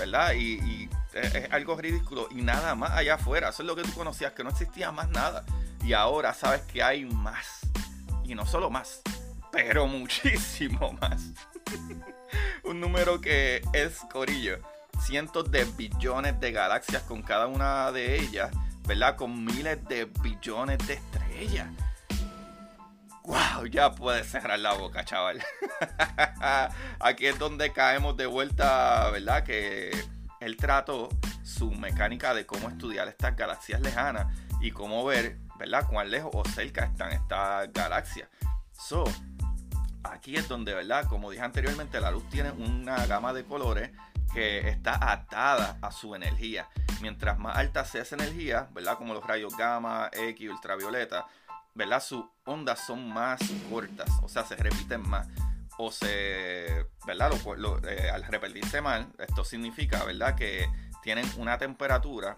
¿verdad? 0.00 0.32
Y, 0.34 0.88
es, 1.14 1.52
algo 1.52 1.76
ridículo 1.76 2.28
y 2.30 2.42
nada 2.42 2.74
más 2.74 2.92
allá 2.92 3.14
afuera. 3.14 3.50
Eso 3.50 3.62
es 3.62 3.66
lo 3.66 3.76
que 3.76 3.82
tú 3.82 3.92
conocías, 3.94 4.32
que 4.32 4.44
no 4.44 4.50
existía 4.50 4.92
más 4.92 5.08
nada. 5.08 5.44
Y 5.82 5.92
ahora 5.92 6.34
sabes 6.34 6.62
que 6.62 6.82
hay 6.82 7.04
más. 7.04 7.60
Y 8.24 8.34
no 8.34 8.46
solo 8.46 8.70
más, 8.70 9.02
pero 9.50 9.86
muchísimo 9.88 10.92
más. 11.00 11.22
Un 12.64 12.80
número 12.80 13.20
que 13.20 13.62
es 13.72 13.98
corillo. 14.12 14.58
Cientos 15.00 15.50
de 15.50 15.64
billones 15.64 16.38
de 16.40 16.52
galaxias 16.52 17.02
con 17.04 17.22
cada 17.22 17.46
una 17.46 17.90
de 17.90 18.20
ellas, 18.20 18.50
¿verdad? 18.86 19.16
Con 19.16 19.44
miles 19.44 19.82
de 19.88 20.04
billones 20.04 20.78
de 20.86 20.94
estrellas. 20.94 21.68
¡Wow! 23.24 23.66
Ya 23.70 23.94
puedes 23.94 24.30
cerrar 24.30 24.58
la 24.58 24.74
boca, 24.74 25.04
chaval. 25.04 25.42
Aquí 27.00 27.26
es 27.26 27.38
donde 27.38 27.72
caemos 27.72 28.16
de 28.16 28.26
vuelta, 28.26 29.08
¿verdad? 29.10 29.44
Que 29.44 29.90
él 30.40 30.56
trató 30.56 31.08
su 31.42 31.70
mecánica 31.70 32.34
de 32.34 32.46
cómo 32.46 32.68
estudiar 32.68 33.08
estas 33.08 33.36
galaxias 33.36 33.80
lejanas 33.80 34.26
y 34.60 34.70
cómo 34.70 35.04
ver, 35.04 35.38
¿verdad? 35.58 35.86
Cuán 35.88 36.10
lejos 36.10 36.30
o 36.34 36.44
cerca 36.44 36.84
están 36.84 37.12
estas 37.12 37.72
galaxias. 37.72 38.28
So, 38.72 39.04
aquí 40.02 40.36
es 40.36 40.48
donde, 40.48 40.74
¿verdad? 40.74 41.06
Como 41.06 41.30
dije 41.30 41.42
anteriormente, 41.42 42.00
la 42.00 42.10
luz 42.10 42.28
tiene 42.30 42.50
una 42.50 43.06
gama 43.06 43.32
de 43.32 43.44
colores 43.44 43.90
que 44.32 44.68
está 44.68 45.12
atada 45.12 45.78
a 45.82 45.90
su 45.90 46.14
energía. 46.14 46.68
Mientras 47.00 47.38
más 47.38 47.56
alta 47.56 47.84
sea 47.84 48.02
esa 48.02 48.16
energía, 48.16 48.68
¿verdad? 48.72 48.96
Como 48.96 49.14
los 49.14 49.26
rayos 49.26 49.56
gamma, 49.56 50.10
X, 50.12 50.50
ultravioleta, 50.50 51.26
¿verdad? 51.74 52.02
Sus 52.02 52.24
ondas 52.44 52.80
son 52.86 53.08
más 53.08 53.40
cortas, 53.70 54.10
o 54.22 54.28
sea, 54.28 54.44
se 54.44 54.56
repiten 54.56 55.08
más. 55.08 55.28
O 55.82 55.90
se, 55.90 56.84
¿verdad? 57.06 57.32
Eh, 57.88 58.10
al 58.12 58.22
repetirse 58.24 58.82
mal, 58.82 59.08
esto 59.18 59.44
significa, 59.46 60.04
¿verdad? 60.04 60.34
Que 60.34 60.68
tienen 61.02 61.24
una 61.38 61.56
temperatura, 61.56 62.36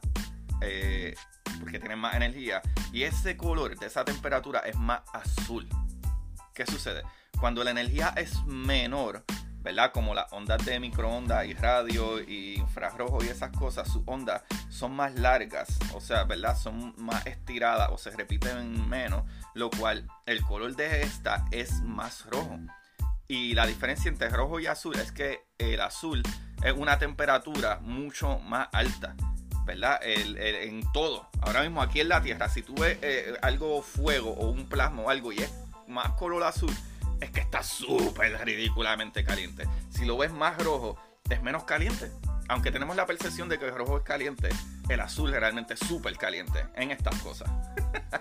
eh, 0.61 1.17
porque 1.59 1.81
tienen 1.81 1.99
más 1.99 2.15
energía, 2.15 2.63
y 2.93 3.03
ese 3.03 3.37
color 3.37 3.77
de 3.77 3.87
esa 3.87 4.05
temperatura 4.05 4.61
es 4.61 4.77
más 4.77 5.01
azul. 5.13 5.69
¿Qué 6.55 6.65
sucede? 6.67 7.03
Cuando 7.41 7.65
la 7.65 7.73
energía 7.73 8.15
es 8.17 8.45
menor, 8.45 9.25
¿verdad? 9.59 9.91
Como 9.91 10.15
las 10.15 10.33
ondas 10.33 10.65
de 10.65 10.79
microondas 10.79 11.45
y 11.47 11.55
radio 11.55 12.21
y 12.21 12.55
infrarrojo 12.55 13.25
y 13.25 13.29
esas 13.29 13.51
cosas, 13.51 13.91
sus 13.91 14.05
ondas 14.07 14.43
son 14.69 14.93
más 14.93 15.15
largas, 15.17 15.81
o 15.95 16.01
sea, 16.01 16.23
¿verdad? 16.23 16.57
Son 16.57 16.95
más 16.97 17.27
estiradas 17.27 17.91
o 17.91 17.99
se 17.99 18.13
repiten 18.13 18.89
menos, 18.89 19.25
lo 19.55 19.69
cual 19.69 20.07
el 20.27 20.43
color 20.43 20.77
de 20.77 21.03
esta 21.03 21.45
es 21.51 21.81
más 21.83 22.25
rojo. 22.27 22.61
Y 23.33 23.55
la 23.55 23.67
diferencia 23.67 24.11
entre 24.11 24.29
rojo 24.29 24.61
y 24.61 24.67
azul 24.67 24.95
es 24.99 25.11
que 25.11 25.47
el 25.57 25.81
azul 25.81 26.23
es 26.63 26.75
una 26.75 26.99
temperatura 26.99 27.79
mucho 27.81 28.39
más 28.41 28.69
alta, 28.73 29.17
¿verdad? 29.65 29.99
en 30.03 30.83
todo. 30.93 31.31
Ahora 31.41 31.63
mismo 31.63 31.81
aquí 31.81 32.01
en 32.01 32.11
la 32.11 32.21
Tierra, 32.21 32.51
si 32.51 32.61
tú 32.61 32.75
ves 32.75 32.99
eh, 33.01 33.33
algo 33.41 33.81
fuego 33.81 34.33
o 34.33 34.51
un 34.51 34.69
plasma 34.69 35.05
o 35.05 35.09
algo 35.09 35.33
y 35.33 35.39
es 35.39 35.51
más 35.89 36.11
color 36.11 36.43
azul, 36.43 36.75
es 37.23 37.31
que 37.31 37.41
está 37.41 37.63
súper 37.63 38.39
ridículamente 38.45 39.25
caliente. 39.25 39.67
Si 39.89 40.05
lo 40.05 40.19
ves 40.19 40.31
más 40.31 40.63
rojo, 40.63 40.99
es 41.31 41.43
menos 41.43 41.65
caliente. 41.65 42.13
Aunque 42.53 42.71
tenemos 42.71 42.95
la 42.95 43.07
percepción 43.07 43.49
de 43.49 43.59
que 43.59 43.65
el 43.65 43.75
rojo 43.75 43.97
es 43.97 44.03
caliente, 44.03 44.51
el 44.91 45.01
azul 45.01 45.31
realmente 45.31 45.73
es 45.73 45.81
súper 45.81 46.19
caliente 46.19 46.67
en 46.75 46.91
estas 46.91 47.19
cosas. 47.23 47.51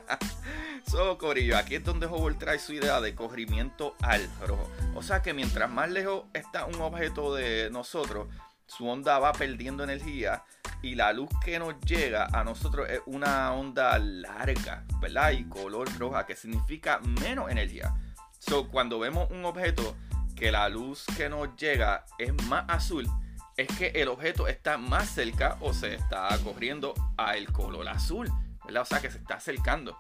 so, 0.88 1.18
Corillo, 1.18 1.58
aquí 1.58 1.76
es 1.76 1.84
donde 1.84 2.08
Hubble 2.08 2.38
trae 2.38 2.58
su 2.58 2.72
idea 2.72 3.02
de 3.02 3.14
corrimiento 3.14 3.94
al 4.02 4.26
rojo. 4.48 4.72
O 4.96 5.04
sea 5.04 5.22
que 5.22 5.34
mientras 5.34 5.70
más 5.70 5.92
lejos 5.92 6.24
está 6.34 6.64
un 6.64 6.76
objeto 6.76 7.36
de 7.36 7.70
nosotros, 7.72 8.30
su 8.68 8.88
onda 8.88 9.20
va 9.20 9.34
perdiendo 9.34 9.84
energía 9.84 10.46
y 10.82 10.96
la 10.96 11.12
luz 11.12 11.28
que 11.44 11.60
nos 11.60 11.78
llega 11.82 12.28
a 12.32 12.46
nosotros 12.46 12.90
es 12.90 13.02
una 13.08 13.52
onda 13.52 14.00
larga, 14.00 14.86
¿verdad? 15.02 15.32
Y 15.32 15.44
color 15.44 15.90
roja, 16.00 16.26
que 16.26 16.38
significa 16.38 17.02
menos 17.22 17.52
energía. 17.52 17.94
So, 18.40 18.70
cuando 18.70 18.98
vemos 18.98 19.30
un 19.30 19.44
objeto 19.44 19.98
que 20.38 20.54
la 20.54 20.70
luz 20.70 21.04
que 21.18 21.28
nos 21.28 21.54
llega 21.58 22.06
es 22.18 22.34
más 22.46 22.64
azul, 22.70 23.10
es 23.58 23.68
que 23.78 23.88
el 23.88 24.08
objeto 24.08 24.48
está 24.48 24.78
más 24.78 25.10
cerca 25.10 25.58
o 25.62 25.74
se 25.74 25.96
está 25.96 26.30
corriendo 26.44 26.94
al 27.18 27.52
color 27.52 27.88
azul, 27.90 28.32
¿verdad? 28.66 28.84
O 28.84 28.86
sea, 28.86 29.02
que 29.02 29.12
se 29.12 29.18
está 29.18 29.36
acercando, 29.36 29.98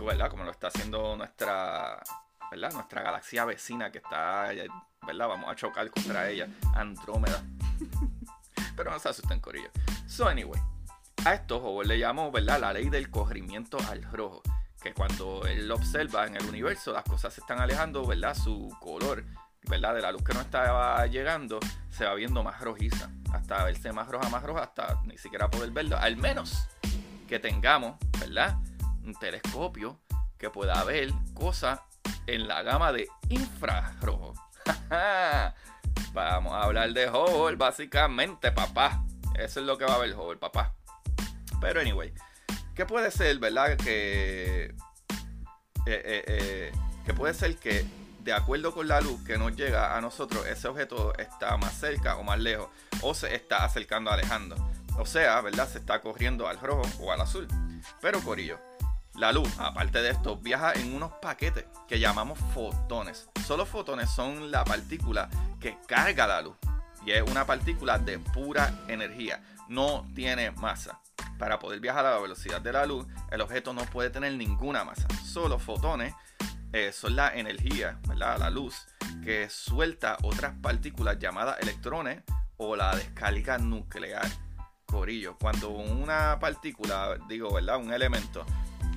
¿verdad? 0.00 0.30
Como 0.30 0.44
lo 0.44 0.50
está 0.50 0.68
haciendo 0.68 1.16
nuestra, 1.16 2.02
¿verdad? 2.50 2.72
Nuestra 2.72 3.02
galaxia 3.02 3.44
vecina 3.44 3.90
que 3.90 3.98
está, 3.98 4.48
¿verdad? 5.06 5.28
Vamos 5.28 5.50
a 5.50 5.54
chocar 5.54 5.90
contra 5.90 6.28
ella, 6.28 6.48
Andrómeda. 6.74 7.42
Pero 8.76 8.90
no 8.90 8.98
se 8.98 9.08
asusten, 9.08 9.40
Corillo. 9.40 9.70
So, 10.06 10.28
anyway, 10.28 10.60
a 11.24 11.34
esto 11.34 11.82
le 11.82 11.98
llamó, 11.98 12.30
¿verdad? 12.30 12.60
La 12.60 12.72
ley 12.72 12.90
del 12.90 13.10
corrimiento 13.10 13.78
al 13.88 14.02
rojo 14.02 14.42
que 14.84 14.92
cuando 14.92 15.46
él 15.46 15.70
observa 15.70 16.26
en 16.26 16.36
el 16.36 16.44
universo 16.44 16.92
las 16.92 17.04
cosas 17.04 17.32
se 17.32 17.40
están 17.40 17.58
alejando, 17.58 18.06
¿verdad? 18.06 18.36
Su 18.36 18.68
color, 18.80 19.24
¿verdad? 19.68 19.94
De 19.94 20.02
la 20.02 20.12
luz 20.12 20.22
que 20.22 20.34
no 20.34 20.40
estaba 20.40 21.06
llegando, 21.06 21.60
se 21.90 22.04
va 22.04 22.14
viendo 22.14 22.42
más 22.42 22.60
rojiza, 22.60 23.10
hasta 23.32 23.64
verse 23.64 23.92
más 23.92 24.08
roja, 24.08 24.28
más 24.28 24.42
roja, 24.42 24.62
hasta 24.62 25.00
ni 25.04 25.18
siquiera 25.18 25.50
poder 25.50 25.70
verlo, 25.70 25.96
al 25.98 26.16
menos 26.16 26.68
que 27.28 27.38
tengamos, 27.38 27.96
¿verdad? 28.20 28.56
Un 29.04 29.14
telescopio 29.14 30.00
que 30.38 30.50
pueda 30.50 30.82
ver 30.84 31.10
cosas 31.34 31.80
en 32.26 32.48
la 32.48 32.62
gama 32.62 32.92
de 32.92 33.08
infrarrojo. 33.28 34.34
Vamos 36.12 36.52
a 36.52 36.62
hablar 36.62 36.92
de 36.92 37.10
Hubble, 37.10 37.56
básicamente, 37.56 38.52
papá. 38.52 39.04
Eso 39.36 39.60
es 39.60 39.66
lo 39.66 39.76
que 39.76 39.84
va 39.84 39.94
a 39.94 39.98
ver 39.98 40.14
Hubble, 40.14 40.36
papá. 40.36 40.74
Pero 41.60 41.80
anyway, 41.80 42.12
¿Qué 42.74 42.86
puede 42.86 43.10
ser, 43.12 43.38
verdad? 43.38 43.76
Que, 43.76 44.64
eh, 44.64 44.74
eh, 45.86 46.24
eh, 46.26 46.72
que 47.06 47.14
puede 47.14 47.32
ser 47.32 47.56
que 47.56 47.84
de 48.24 48.32
acuerdo 48.32 48.72
con 48.72 48.88
la 48.88 49.02
luz 49.02 49.22
que 49.22 49.36
nos 49.36 49.54
llega 49.54 49.96
a 49.96 50.00
nosotros, 50.00 50.46
ese 50.46 50.66
objeto 50.66 51.14
está 51.18 51.58
más 51.58 51.74
cerca 51.74 52.16
o 52.16 52.24
más 52.24 52.38
lejos, 52.38 52.68
o 53.02 53.12
se 53.12 53.34
está 53.34 53.64
acercando, 53.64 54.10
alejando. 54.10 54.56
O 54.98 55.04
sea, 55.04 55.42
¿verdad? 55.42 55.68
Se 55.68 55.78
está 55.78 56.00
corriendo 56.00 56.48
al 56.48 56.58
rojo 56.58 56.82
o 57.00 57.12
al 57.12 57.20
azul. 57.20 57.46
Pero 58.00 58.22
Corillo, 58.22 58.58
la 59.16 59.30
luz, 59.30 59.48
aparte 59.58 60.00
de 60.00 60.10
esto, 60.10 60.38
viaja 60.38 60.72
en 60.72 60.94
unos 60.94 61.12
paquetes 61.20 61.66
que 61.86 62.00
llamamos 62.00 62.38
fotones. 62.54 63.28
Solo 63.46 63.66
fotones 63.66 64.08
son 64.08 64.50
la 64.50 64.64
partícula 64.64 65.28
que 65.60 65.76
carga 65.86 66.26
la 66.26 66.40
luz. 66.40 66.56
Y 67.04 67.10
es 67.10 67.22
una 67.30 67.44
partícula 67.44 67.98
de 67.98 68.18
pura 68.18 68.72
energía. 68.88 69.42
No 69.68 70.06
tiene 70.14 70.50
masa. 70.52 70.98
Para 71.38 71.58
poder 71.58 71.80
viajar 71.80 72.06
a 72.06 72.12
la 72.12 72.18
velocidad 72.20 72.62
de 72.62 72.72
la 72.72 72.86
luz, 72.86 73.06
el 73.30 73.42
objeto 73.42 73.74
no 73.74 73.82
puede 73.82 74.08
tener 74.08 74.32
ninguna 74.32 74.82
masa. 74.82 75.06
Solo 75.26 75.58
fotones 75.58 76.14
eh, 76.74 76.90
son 76.90 77.14
la 77.14 77.32
energía, 77.32 78.00
¿verdad? 78.08 78.36
la 78.36 78.50
luz, 78.50 78.88
que 79.22 79.48
suelta 79.48 80.18
otras 80.22 80.54
partículas 80.60 81.20
llamadas 81.20 81.60
electrones 81.60 82.24
o 82.56 82.74
la 82.74 82.96
descarga 82.96 83.58
nuclear. 83.58 84.26
Corillo, 84.84 85.38
cuando 85.38 85.70
una 85.70 86.36
partícula, 86.40 87.16
digo, 87.28 87.54
¿verdad? 87.54 87.78
Un 87.78 87.92
elemento 87.92 88.44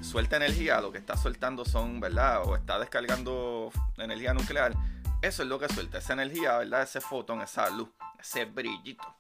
suelta 0.02 0.38
energía, 0.38 0.82
lo 0.82 0.92
que 0.92 0.98
está 0.98 1.16
soltando 1.16 1.66
son, 1.66 2.00
¿verdad? 2.00 2.42
O 2.48 2.56
está 2.56 2.80
descargando 2.80 3.72
energía 3.98 4.34
nuclear. 4.34 4.74
Eso 5.22 5.44
es 5.44 5.50
lo 5.50 5.60
que 5.60 5.70
suelta, 5.70 6.00
esa 6.00 6.14
energía, 6.14 6.58
¿verdad? 6.58 6.82
Ese 6.82 7.00
fotón, 7.00 7.42
esa 7.42 7.70
luz, 7.70 7.90
ese 8.20 8.46
brillito 8.46 9.16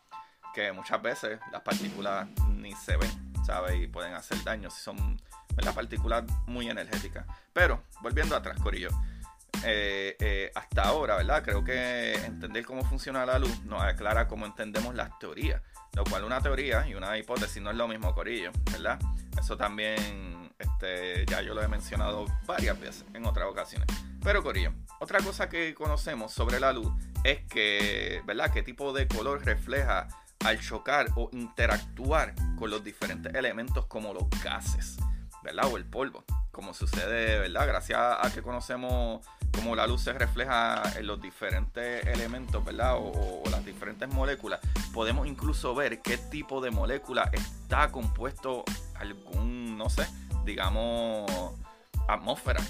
que 0.55 0.71
muchas 0.71 0.99
veces 0.99 1.39
las 1.51 1.61
partículas 1.61 2.27
ni 2.49 2.73
se 2.73 2.97
ven, 2.97 3.33
¿sabes? 3.45 3.83
Y 3.83 3.85
pueden 3.85 4.15
hacer 4.15 4.43
daño 4.43 4.71
si 4.71 4.81
son 4.81 5.21
las 5.65 5.75
partículas 5.75 6.23
muy 6.45 6.69
energéticas. 6.69 7.25
Pero, 7.53 7.83
volviendo 8.01 8.35
atrás, 8.35 8.59
Corillo. 8.59 8.89
Eh, 9.63 10.15
eh, 10.19 10.51
hasta 10.53 10.83
ahora, 10.83 11.17
¿verdad? 11.17 11.43
Creo 11.43 11.63
que 11.63 12.13
entender 12.13 12.63
cómo 12.63 12.83
funciona 12.85 13.25
la 13.25 13.39
luz 13.39 13.63
nos 13.63 13.81
aclara 13.81 14.27
cómo 14.27 14.45
entendemos 14.45 14.93
las 14.93 15.17
teorías. 15.19 15.61
Lo 15.93 16.03
cual 16.03 16.23
una 16.23 16.41
teoría 16.41 16.87
y 16.87 16.93
una 16.93 17.17
hipótesis 17.17 17.61
no 17.61 17.71
es 17.71 17.75
lo 17.75 17.87
mismo, 17.87 18.13
Corillo, 18.13 18.51
¿verdad? 18.71 18.99
Eso 19.39 19.57
también 19.57 20.53
este, 20.59 21.25
ya 21.25 21.41
yo 21.41 21.55
lo 21.55 21.63
he 21.63 21.67
mencionado 21.67 22.25
varias 22.45 22.79
veces 22.79 23.05
en 23.13 23.25
otras 23.25 23.47
ocasiones. 23.47 23.87
Pero 24.23 24.43
Corillo, 24.43 24.73
otra 24.99 25.19
cosa 25.21 25.49
que 25.49 25.73
conocemos 25.73 26.31
sobre 26.33 26.59
la 26.59 26.71
luz 26.71 26.91
es 27.23 27.43
que, 27.45 28.21
¿verdad? 28.25 28.51
¿Qué 28.51 28.61
tipo 28.61 28.93
de 28.93 29.07
color 29.07 29.43
refleja 29.43 30.07
al 30.45 30.59
chocar 30.59 31.07
o 31.15 31.29
interactuar 31.33 32.33
con 32.57 32.69
los 32.69 32.83
diferentes 32.83 33.33
elementos 33.33 33.85
como 33.87 34.13
los 34.13 34.29
gases, 34.43 34.97
¿verdad? 35.43 35.65
O 35.71 35.77
el 35.77 35.85
polvo, 35.85 36.23
como 36.51 36.73
sucede, 36.73 37.39
¿verdad? 37.39 37.67
Gracias 37.67 37.99
a 37.99 38.29
que 38.33 38.41
conocemos 38.41 39.25
cómo 39.53 39.75
la 39.75 39.87
luz 39.87 40.01
se 40.01 40.13
refleja 40.13 40.83
en 40.97 41.07
los 41.07 41.21
diferentes 41.21 42.05
elementos, 42.07 42.63
¿verdad? 42.63 42.95
O, 42.97 43.43
las 43.49 43.65
diferentes 43.65 44.07
moléculas, 44.09 44.59
podemos 44.93 45.27
incluso 45.27 45.73
ver 45.73 46.01
qué 46.01 46.17
tipo 46.17 46.61
de 46.61 46.71
molécula 46.71 47.29
está 47.33 47.91
compuesto 47.91 48.63
algún, 48.95 49.77
no 49.77 49.89
sé, 49.89 50.07
digamos, 50.45 51.29
atmósfera 52.07 52.61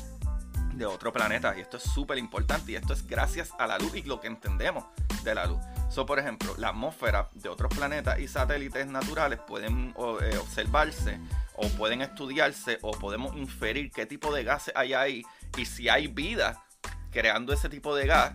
de 0.78 0.86
otro 0.86 1.12
planeta. 1.12 1.56
Y 1.58 1.62
esto 1.62 1.78
es 1.78 1.84
súper 1.84 2.18
importante 2.18 2.72
y 2.72 2.76
esto 2.76 2.94
es 2.94 3.06
gracias 3.06 3.52
a 3.58 3.68
la 3.68 3.78
luz 3.78 3.96
y 3.96 4.04
lo 4.04 4.20
que 4.20 4.28
entendemos 4.28 4.86
de 5.24 5.36
la 5.36 5.46
luz. 5.46 5.60
So, 5.90 6.06
por 6.06 6.20
ejemplo, 6.20 6.54
la 6.58 6.70
atmósfera 6.70 7.30
de 7.34 7.50
otros 7.50 7.74
planetas 7.76 8.20
y 8.20 8.28
satélites 8.28 8.88
naturales 8.88 9.40
pueden 9.40 9.94
eh, 10.22 10.38
observarse 10.38 11.20
o 11.56 11.68
pueden 11.70 12.02
estudiarse 12.02 12.80
o 12.82 12.92
podemos 12.92 13.36
inferir 13.36 13.92
qué 13.92 14.06
tipo 14.06 14.34
de 14.34 14.44
gases 14.44 14.74
hay 14.76 14.94
ahí 14.94 15.24
y 15.58 15.66
si 15.66 15.90
hay 15.90 16.08
vida 16.08 16.64
creando 17.12 17.54
ese 17.54 17.70
tipo 17.70 17.96
de 17.96 18.06
gas 18.06 18.34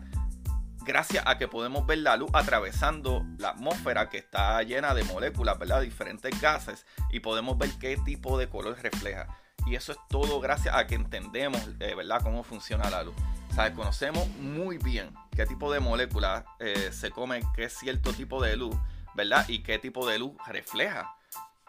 gracias 0.84 1.24
a 1.26 1.38
que 1.38 1.48
podemos 1.48 1.86
ver 1.86 1.98
la 1.98 2.16
luz 2.16 2.30
atravesando 2.32 3.24
la 3.38 3.50
atmósfera 3.50 4.08
que 4.08 4.18
está 4.18 4.62
llena 4.62 4.94
de 4.94 5.04
moléculas, 5.04 5.58
¿verdad? 5.58 5.82
Diferentes 5.82 6.40
gases 6.40 6.86
y 7.10 7.20
podemos 7.20 7.56
ver 7.58 7.70
qué 7.80 7.96
tipo 8.04 8.38
de 8.38 8.48
color 8.48 8.76
refleja. 8.80 9.28
Y 9.66 9.74
eso 9.74 9.92
es 9.92 9.98
todo 10.08 10.40
gracias 10.40 10.74
a 10.74 10.86
que 10.86 10.94
entendemos, 10.94 11.60
eh, 11.80 11.94
¿verdad?, 11.94 12.20
cómo 12.22 12.42
funciona 12.42 12.90
la 12.90 13.02
luz. 13.02 13.14
O 13.52 13.74
conocemos 13.74 14.26
muy 14.38 14.78
bien 14.78 15.14
qué 15.36 15.44
tipo 15.44 15.70
de 15.70 15.78
moléculas 15.78 16.44
eh, 16.58 16.90
se 16.90 17.10
come 17.10 17.42
qué 17.54 17.68
cierto 17.68 18.12
tipo 18.12 18.42
de 18.42 18.56
luz, 18.56 18.74
¿verdad? 19.14 19.46
Y 19.48 19.62
qué 19.62 19.78
tipo 19.78 20.06
de 20.08 20.18
luz 20.18 20.32
refleja. 20.46 21.14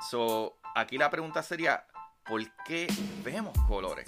So, 0.10 0.58
aquí 0.76 0.98
la 0.98 1.10
pregunta 1.10 1.44
sería, 1.44 1.86
¿por 2.26 2.42
qué 2.64 2.88
vemos 3.24 3.58
colores? 3.68 4.06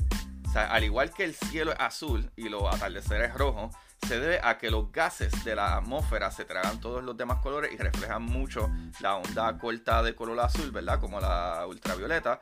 O 0.48 0.52
sea, 0.52 0.72
al 0.72 0.86
igual 0.86 1.12
que 1.12 1.26
el 1.26 1.36
cielo 1.36 1.74
es 1.74 1.80
azul 1.80 2.32
y 2.38 2.48
los 2.48 2.64
atardeceres 2.64 3.34
rojos, 3.34 3.76
se 4.08 4.20
debe 4.20 4.40
a 4.42 4.58
que 4.58 4.72
los 4.72 4.92
gases 4.92 5.44
de 5.44 5.56
la 5.56 5.76
atmósfera 5.76 6.32
se 6.32 6.46
tragan 6.46 6.80
todos 6.80 7.04
los 7.04 7.18
demás 7.18 7.40
colores 7.42 7.74
y 7.74 7.78
reflejan 7.78 8.22
mucho 8.22 8.70
la 9.02 9.16
onda 9.16 9.58
corta 9.58 10.02
de 10.04 10.16
color 10.16 10.40
azul, 10.40 10.72
¿verdad? 10.72 11.00
Como 11.00 11.20
la 11.20 11.66
ultravioleta. 11.68 12.40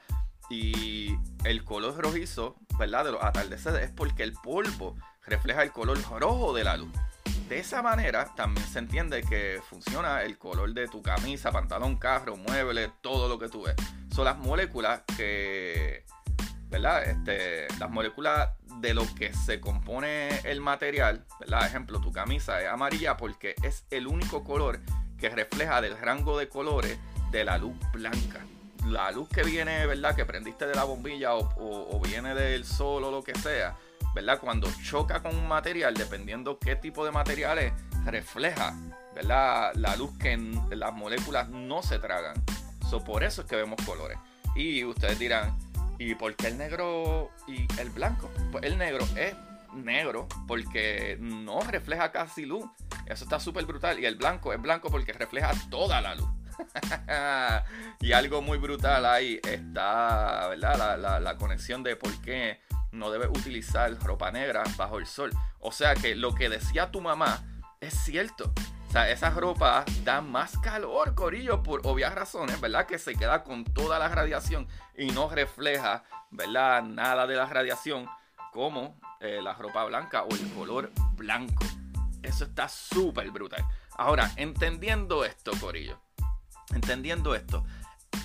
Y 0.50 1.18
el 1.46 1.64
color 1.64 1.98
rojizo, 1.98 2.56
¿verdad? 2.78 3.06
De 3.06 3.12
los 3.12 3.24
atardeceres 3.24 3.84
es 3.84 3.92
porque 3.92 4.24
el 4.24 4.34
polvo 4.34 4.96
refleja 5.26 5.64
el 5.64 5.72
color 5.72 6.02
rojo 6.20 6.54
de 6.54 6.64
la 6.64 6.78
luz. 6.78 6.92
De 7.48 7.60
esa 7.60 7.82
manera 7.82 8.34
también 8.36 8.66
se 8.68 8.80
entiende 8.80 9.22
que 9.22 9.62
funciona 9.70 10.24
el 10.24 10.38
color 10.38 10.74
de 10.74 10.88
tu 10.88 11.02
camisa, 11.02 11.52
pantalón, 11.52 11.98
carro, 11.98 12.36
mueble, 12.36 12.92
todo 13.02 13.28
lo 13.28 13.38
que 13.38 13.50
tú 13.50 13.64
ves. 13.64 13.76
Son 14.14 14.26
las 14.26 14.38
moléculas 14.38 15.02
que, 15.18 16.06
¿verdad? 16.70 17.04
Este, 17.04 17.68
las 17.80 17.90
moléculas 17.90 18.50
de 18.80 18.94
lo 18.94 19.04
que 19.16 19.34
se 19.34 19.60
compone 19.60 20.30
el 20.46 20.62
material, 20.62 21.26
¿verdad? 21.40 21.66
Ejemplo, 21.66 22.00
tu 22.00 22.12
camisa 22.12 22.62
es 22.62 22.70
amarilla 22.70 23.18
porque 23.18 23.56
es 23.62 23.86
el 23.92 24.08
único 24.08 24.44
color 24.44 24.80
que 25.18 25.30
refleja 25.30 25.82
del 25.82 25.98
rango 25.98 26.38
de 26.38 26.50
colores 26.50 26.98
de 27.32 27.44
la 27.44 27.58
luz 27.58 27.76
blanca. 27.92 28.46
La 28.86 29.12
luz 29.12 29.30
que 29.30 29.44
viene, 29.44 29.86
¿verdad? 29.86 30.16
Que 30.16 30.26
prendiste 30.26 30.66
de 30.66 30.76
la 30.76 30.84
bombilla 30.84 31.36
o, 31.36 32.02
viene 32.02 32.36
del 32.36 32.66
sol 32.66 33.04
o 33.04 33.12
lo 33.12 33.24
que 33.24 33.34
sea, 33.36 33.76
¿verdad? 34.14 34.40
Cuando 34.40 34.68
choca 34.84 35.22
con 35.22 35.36
un 35.36 35.48
material, 35.48 35.94
dependiendo 35.94 36.60
qué 36.60 36.76
tipo 36.76 37.06
de 37.06 37.12
material 37.12 37.60
es, 37.60 37.74
refleja, 38.06 38.76
¿verdad? 39.16 39.74
La 39.76 39.96
luz 39.96 40.12
que 40.18 40.38
las 40.72 40.94
moléculas 40.94 41.50
no 41.50 41.82
se 41.82 42.00
tragan. 42.00 42.36
So, 42.90 43.04
por 43.04 43.24
eso 43.24 43.42
es 43.42 43.48
que 43.48 43.56
vemos 43.56 43.80
colores. 43.86 44.18
Y 44.56 44.84
ustedes 44.84 45.18
dirán, 45.18 45.58
¿y 45.98 46.16
por 46.16 46.36
qué 46.36 46.48
el 46.48 46.58
negro 46.58 47.32
y 47.48 47.66
el 47.80 47.90
blanco? 47.90 48.30
Pues 48.52 48.64
el 48.66 48.78
negro 48.78 49.06
es 49.16 49.34
negro 49.74 50.28
porque 50.48 51.18
no 51.20 51.62
refleja 51.62 52.12
casi 52.12 52.46
luz. 52.46 52.66
Eso 53.06 53.24
está 53.24 53.40
súper 53.40 53.66
brutal. 53.66 54.00
Y 54.00 54.06
el 54.06 54.16
blanco 54.16 54.54
es 54.54 54.62
blanco 54.62 54.90
porque 54.90 55.14
refleja 55.14 55.52
toda 55.70 56.02
la 56.02 56.16
luz. 56.16 56.30
y 58.00 58.12
algo 58.12 58.42
muy 58.42 58.58
brutal 58.58 59.06
ahí 59.06 59.40
está, 59.44 60.48
¿verdad? 60.50 61.22
La, 61.22 61.38
conexión 61.38 61.84
de 61.84 61.96
por 61.96 62.20
qué 62.22 62.62
no 62.92 63.12
debes 63.12 63.30
utilizar 63.30 63.94
ropa 64.04 64.32
negra 64.32 64.64
bajo 64.78 65.00
el 65.00 65.06
sol. 65.06 65.32
O 65.60 65.72
sea 65.72 65.96
que 65.96 66.16
lo 66.16 66.34
que 66.36 66.50
decía 66.50 66.92
tu 66.92 67.02
mamá 67.02 67.44
es 67.82 67.94
cierto. 67.94 68.54
O 68.88 68.92
sea, 68.92 69.10
esa 69.10 69.32
ropa 69.32 69.84
da 70.04 70.22
más 70.22 70.58
calor, 70.60 71.16
Corillo, 71.16 71.64
por 71.64 71.82
obvias 71.86 72.14
razones, 72.14 72.62
¿verdad? 72.62 72.86
Que 72.86 73.00
se 73.00 73.16
queda 73.16 73.44
con 73.44 73.64
toda 73.64 73.98
la 73.98 74.08
radiación 74.08 74.68
y 74.96 75.08
no 75.08 75.30
refleja, 75.30 76.04
¿verdad? 76.30 76.84
Nada 76.84 77.26
de 77.26 77.36
la 77.36 77.48
radiación 77.48 78.08
como 78.52 79.00
eh, 79.20 79.42
la 79.42 79.54
ropa 79.54 79.84
blanca 79.86 80.24
o 80.24 80.30
el 80.30 80.48
color 80.54 80.92
blanco. 81.16 81.66
Eso 82.22 82.46
está 82.46 82.70
súper 82.70 83.32
brutal. 83.32 83.66
Ahora, 83.98 84.32
entendiendo 84.38 85.26
esto, 85.26 85.52
Corillo, 85.60 86.00
entendiendo 86.76 87.36
esto, 87.36 87.64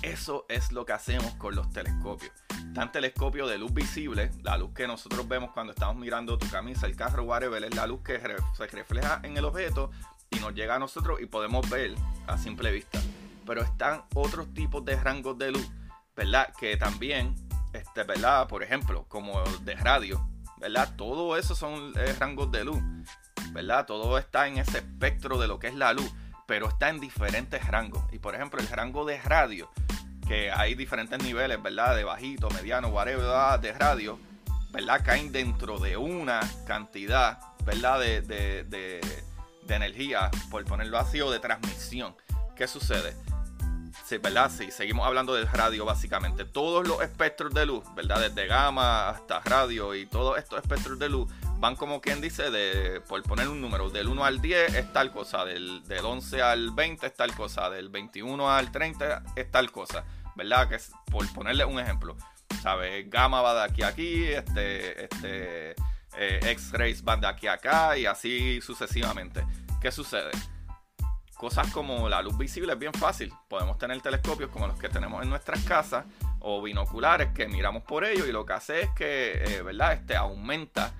eso 0.01 0.45
es 0.49 0.71
lo 0.71 0.85
que 0.85 0.93
hacemos 0.93 1.33
con 1.35 1.55
los 1.55 1.69
telescopios. 1.71 2.31
Tan 2.73 2.91
telescopio 2.91 3.47
de 3.47 3.57
luz 3.57 3.73
visible, 3.73 4.31
la 4.43 4.57
luz 4.57 4.71
que 4.73 4.87
nosotros 4.87 5.27
vemos 5.27 5.51
cuando 5.51 5.73
estamos 5.73 5.97
mirando 5.97 6.37
tu 6.37 6.47
camisa, 6.49 6.85
el 6.85 6.95
carro, 6.95 7.23
whatever, 7.23 7.63
es 7.63 7.75
la 7.75 7.87
luz 7.87 8.01
que 8.03 8.19
se 8.55 8.67
refleja 8.67 9.19
en 9.23 9.35
el 9.37 9.45
objeto 9.45 9.91
y 10.29 10.37
nos 10.39 10.53
llega 10.53 10.75
a 10.75 10.79
nosotros 10.79 11.19
y 11.21 11.25
podemos 11.25 11.69
ver 11.69 11.95
a 12.27 12.37
simple 12.37 12.71
vista. 12.71 12.99
Pero 13.45 13.61
están 13.61 14.03
otros 14.13 14.53
tipos 14.53 14.85
de 14.85 14.95
rangos 14.95 15.37
de 15.37 15.51
luz, 15.51 15.69
¿verdad? 16.15 16.53
Que 16.57 16.77
también, 16.77 17.35
este, 17.73 18.03
¿verdad? 18.03 18.47
Por 18.47 18.63
ejemplo, 18.63 19.05
como 19.09 19.41
de 19.63 19.75
radio, 19.75 20.25
¿verdad? 20.57 20.95
Todo 20.95 21.35
eso 21.35 21.55
son 21.55 21.93
eh, 21.97 22.15
rangos 22.19 22.51
de 22.51 22.63
luz, 22.63 22.79
¿verdad? 23.51 23.85
Todo 23.85 24.17
está 24.17 24.47
en 24.47 24.59
ese 24.59 24.77
espectro 24.77 25.39
de 25.39 25.47
lo 25.47 25.59
que 25.59 25.67
es 25.67 25.75
la 25.75 25.93
luz 25.93 26.11
pero 26.49 26.67
está 26.67 26.89
en 26.89 26.99
diferentes 26.99 27.63
rangos. 27.67 28.03
Y 28.11 28.17
por 28.17 28.33
ejemplo, 28.33 28.59
el 28.59 28.67
rango 28.69 29.05
de 29.05 29.21
radio, 29.21 29.69
que 30.27 30.51
hay 30.51 30.73
diferentes 30.73 31.21
niveles, 31.21 31.61
¿verdad? 31.61 31.95
De 31.95 32.03
bajito, 32.03 32.49
mediano, 32.49 32.87
whatever, 32.87 33.61
de 33.61 33.71
radio, 33.73 34.19
¿verdad? 34.71 34.99
Caen 35.05 35.31
dentro 35.31 35.77
de 35.77 35.95
una 35.95 36.39
cantidad, 36.65 37.39
¿verdad? 37.63 37.99
De, 37.99 38.21
de, 38.21 38.63
de, 38.63 39.75
energía, 39.75 40.31
por 40.49 40.65
ponerlo 40.65 40.97
así, 40.97 41.21
o 41.21 41.29
de 41.29 41.37
transmisión. 41.37 42.15
¿Qué 42.55 42.67
sucede? 42.67 43.15
Sí, 44.07 44.17
¿verdad? 44.17 44.49
Sí, 44.49 44.71
seguimos 44.71 45.05
hablando 45.05 45.35
del 45.35 45.47
radio 45.47 45.85
básicamente. 45.85 46.45
Todos 46.45 46.87
los 46.87 46.99
espectros 47.01 47.53
de 47.53 47.67
luz, 47.67 47.83
¿verdad? 47.93 48.21
Desde 48.21 48.47
gamma 48.47 49.09
hasta 49.09 49.39
radio 49.41 49.93
y 49.93 50.07
todos 50.07 50.39
estos 50.39 50.59
espectros 50.59 50.97
de 50.97 51.09
luz 51.09 51.31
van 51.59 51.75
como 51.75 51.99
quien 51.99 52.21
dice, 52.21 52.49
de, 52.51 53.01
por 53.01 53.21
poner 53.23 53.49
un 53.49 53.59
número, 53.59 53.89
del 53.89 54.07
1 54.07 54.23
al 54.23 54.41
10 54.41 54.75
es 54.75 54.93
tal 54.93 55.11
cosa, 55.11 55.43
del, 55.43 55.83
11 55.89 56.41
al 56.41 56.71
20 56.71 57.05
es 57.05 57.13
tal 57.13 57.35
cosa, 57.35 57.69
del 57.69 57.89
21 57.89 58.49
al 58.49 58.71
30 58.71 59.23
es 59.35 59.51
tal 59.51 59.71
cosa, 59.71 60.05
¿verdad? 60.35 60.69
Que 60.69 60.75
es, 60.75 60.91
por 61.11 61.31
ponerle 61.33 61.65
un 61.65 61.79
ejemplo, 61.79 62.15
¿sabes? 62.61 63.09
Gamma 63.09 63.41
va 63.41 63.55
de 63.55 63.71
aquí 63.71 63.83
a 63.83 63.87
aquí, 63.87 64.23
este, 64.23 65.03
este, 65.03 65.75
eh, 66.17 66.39
X-rays 66.43 67.03
van 67.03 67.19
de 67.19 67.27
aquí 67.27 67.47
a 67.47 67.53
acá 67.53 67.97
y 67.97 68.05
así 68.05 68.61
sucesivamente. 68.61 69.43
¿Qué 69.81 69.91
sucede? 69.91 70.31
Cosas 71.35 71.71
como 71.71 72.07
la 72.09 72.21
luz 72.21 72.37
visible 72.37 72.73
es 72.73 72.79
bien 72.79 72.93
fácil. 72.93 73.33
Podemos 73.47 73.77
tener 73.77 74.01
telescopios 74.01 74.49
como 74.49 74.67
los 74.67 74.77
que 74.77 74.89
tenemos 74.89 75.23
en 75.23 75.29
nuestras 75.29 75.63
casas 75.63 76.05
o 76.39 76.61
binoculares 76.61 77.29
que 77.33 77.47
miramos 77.47 77.83
por 77.83 78.05
ellos 78.05 78.27
y 78.27 78.31
lo 78.31 78.45
que 78.45 78.53
hace 78.53 78.81
es 78.81 78.89
que, 78.91 79.43
eh, 79.45 79.61
¿verdad? 79.61 79.93
Este 79.93 80.15
aumenta 80.15 80.93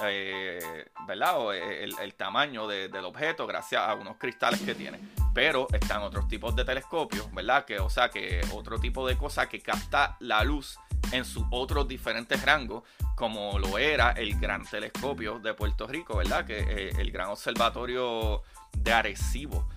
eh, 0.00 0.88
¿verdad? 1.06 1.54
Eh, 1.54 1.88
el, 2.00 2.14
tamaño 2.14 2.66
del 2.66 3.04
objeto 3.04 3.46
gracias 3.46 3.82
a 3.82 3.94
unos 3.94 4.16
cristales 4.16 4.60
que 4.60 4.74
tiene. 4.74 4.98
Pero 5.34 5.66
están 5.72 6.02
otros 6.02 6.28
tipos 6.28 6.54
de 6.56 6.64
telescopios, 6.64 7.32
¿verdad? 7.32 7.64
Que, 7.64 7.78
o 7.78 7.90
sea, 7.90 8.08
que 8.08 8.40
otro 8.52 8.78
tipo 8.78 9.06
de 9.06 9.16
cosa 9.16 9.48
que 9.48 9.60
capta 9.60 10.16
la 10.20 10.44
luz 10.44 10.78
en 11.10 11.24
sus 11.24 11.44
otros 11.50 11.86
diferentes 11.88 12.42
rangos, 12.44 12.84
como 13.16 13.58
lo 13.58 13.78
era 13.78 14.12
el 14.12 14.38
gran 14.38 14.64
telescopio 14.64 15.38
de 15.38 15.54
Puerto 15.54 15.86
Rico, 15.86 16.16
¿verdad? 16.16 16.46
Que 16.46 16.60
eh, 16.60 16.92
el 16.98 17.10
gran 17.10 17.28
observatorio 17.28 18.42
de 18.76 18.92
Arecibo 18.92 19.68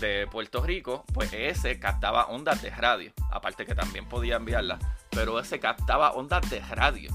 de 0.00 0.26
Puerto 0.26 0.62
Rico, 0.62 1.04
pues 1.12 1.32
ese 1.32 1.78
captaba 1.80 2.26
ondas 2.26 2.62
de 2.62 2.70
radio, 2.70 3.12
aparte 3.30 3.64
que 3.64 3.74
también 3.74 4.08
podía 4.08 4.36
enviarlas, 4.36 4.80
pero 5.10 5.38
ese 5.40 5.58
captaba 5.58 6.12
ondas 6.12 6.48
de 6.50 6.60
radio. 6.60 7.10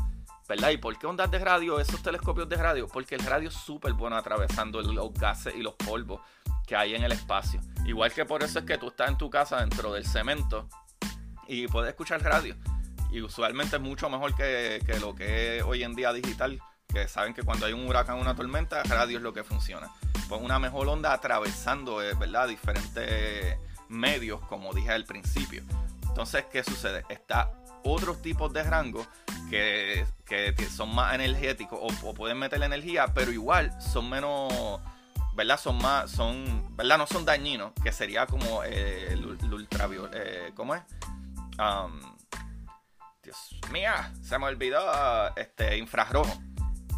¿Verdad? 0.51 0.71
¿Y 0.71 0.77
por 0.77 0.99
qué 0.99 1.07
ondas 1.07 1.31
de 1.31 1.39
radio, 1.39 1.79
esos 1.79 2.03
telescopios 2.03 2.49
de 2.49 2.57
radio? 2.57 2.85
Porque 2.85 3.15
el 3.15 3.23
radio 3.23 3.47
es 3.47 3.55
súper 3.55 3.93
bueno 3.93 4.17
atravesando 4.17 4.81
los 4.81 5.13
gases 5.13 5.55
y 5.55 5.61
los 5.61 5.75
polvos 5.75 6.19
que 6.67 6.75
hay 6.75 6.93
en 6.93 7.03
el 7.03 7.13
espacio. 7.13 7.61
Igual 7.85 8.11
que 8.11 8.25
por 8.25 8.43
eso 8.43 8.59
es 8.59 8.65
que 8.65 8.77
tú 8.77 8.89
estás 8.89 9.07
en 9.07 9.17
tu 9.17 9.29
casa 9.29 9.61
dentro 9.61 9.93
del 9.93 10.05
cemento 10.05 10.67
y 11.47 11.67
puedes 11.67 11.91
escuchar 11.91 12.21
radio. 12.21 12.57
Y 13.11 13.21
usualmente 13.21 13.77
es 13.77 13.81
mucho 13.81 14.09
mejor 14.09 14.35
que, 14.35 14.83
lo 14.99 15.15
que 15.15 15.59
es 15.59 15.63
hoy 15.63 15.83
en 15.83 15.95
día 15.95 16.11
digital, 16.11 16.59
que 16.85 17.07
saben 17.07 17.33
que 17.33 17.43
cuando 17.43 17.65
hay 17.65 17.71
un 17.71 17.87
huracán 17.87 18.17
o 18.17 18.21
una 18.21 18.35
tormenta, 18.35 18.83
radio 18.83 19.19
es 19.19 19.23
lo 19.23 19.31
que 19.31 19.45
funciona. 19.45 19.89
Pues 20.27 20.41
una 20.41 20.59
mejor 20.59 20.85
onda 20.89 21.13
atravesando, 21.13 22.03
eh, 22.03 22.13
¿verdad? 22.15 22.49
Diferentes 22.49 23.57
medios, 23.87 24.41
como 24.47 24.73
dije 24.73 24.91
al 24.91 25.05
principio. 25.05 25.63
Entonces, 26.09 26.43
¿qué 26.51 26.61
sucede? 26.61 27.05
Está 27.07 27.53
otros 27.83 28.21
tipos 28.21 28.51
de 28.53 28.63
rangos 28.63 29.07
que, 29.49 30.05
son 30.69 30.95
más 30.95 31.13
energéticos 31.13 31.79
o, 32.03 32.13
pueden 32.13 32.39
meter 32.39 32.61
energía, 32.63 33.13
pero 33.13 33.31
igual 33.31 33.75
son 33.81 34.09
menos, 34.09 34.79
¿verdad? 35.35 35.59
Son 35.59 35.77
más, 35.77 36.09
son, 36.09 36.75
¿verdad? 36.75 36.97
No 36.97 37.07
son 37.07 37.25
dañinos, 37.25 37.73
que 37.83 37.91
sería 37.91 38.25
como 38.25 38.63
eh, 38.63 39.11
el, 39.11 39.25
ultravioleta, 39.25 40.17
eh, 40.17 40.51
¿cómo 40.55 40.75
es? 40.75 40.81
Um, 41.59 41.99
Dios 43.23 43.37
mío, 43.71 43.91
se 44.21 44.39
me 44.39 44.45
olvidó 44.45 44.81
este 45.35 45.77
infrarrojo. 45.77 46.31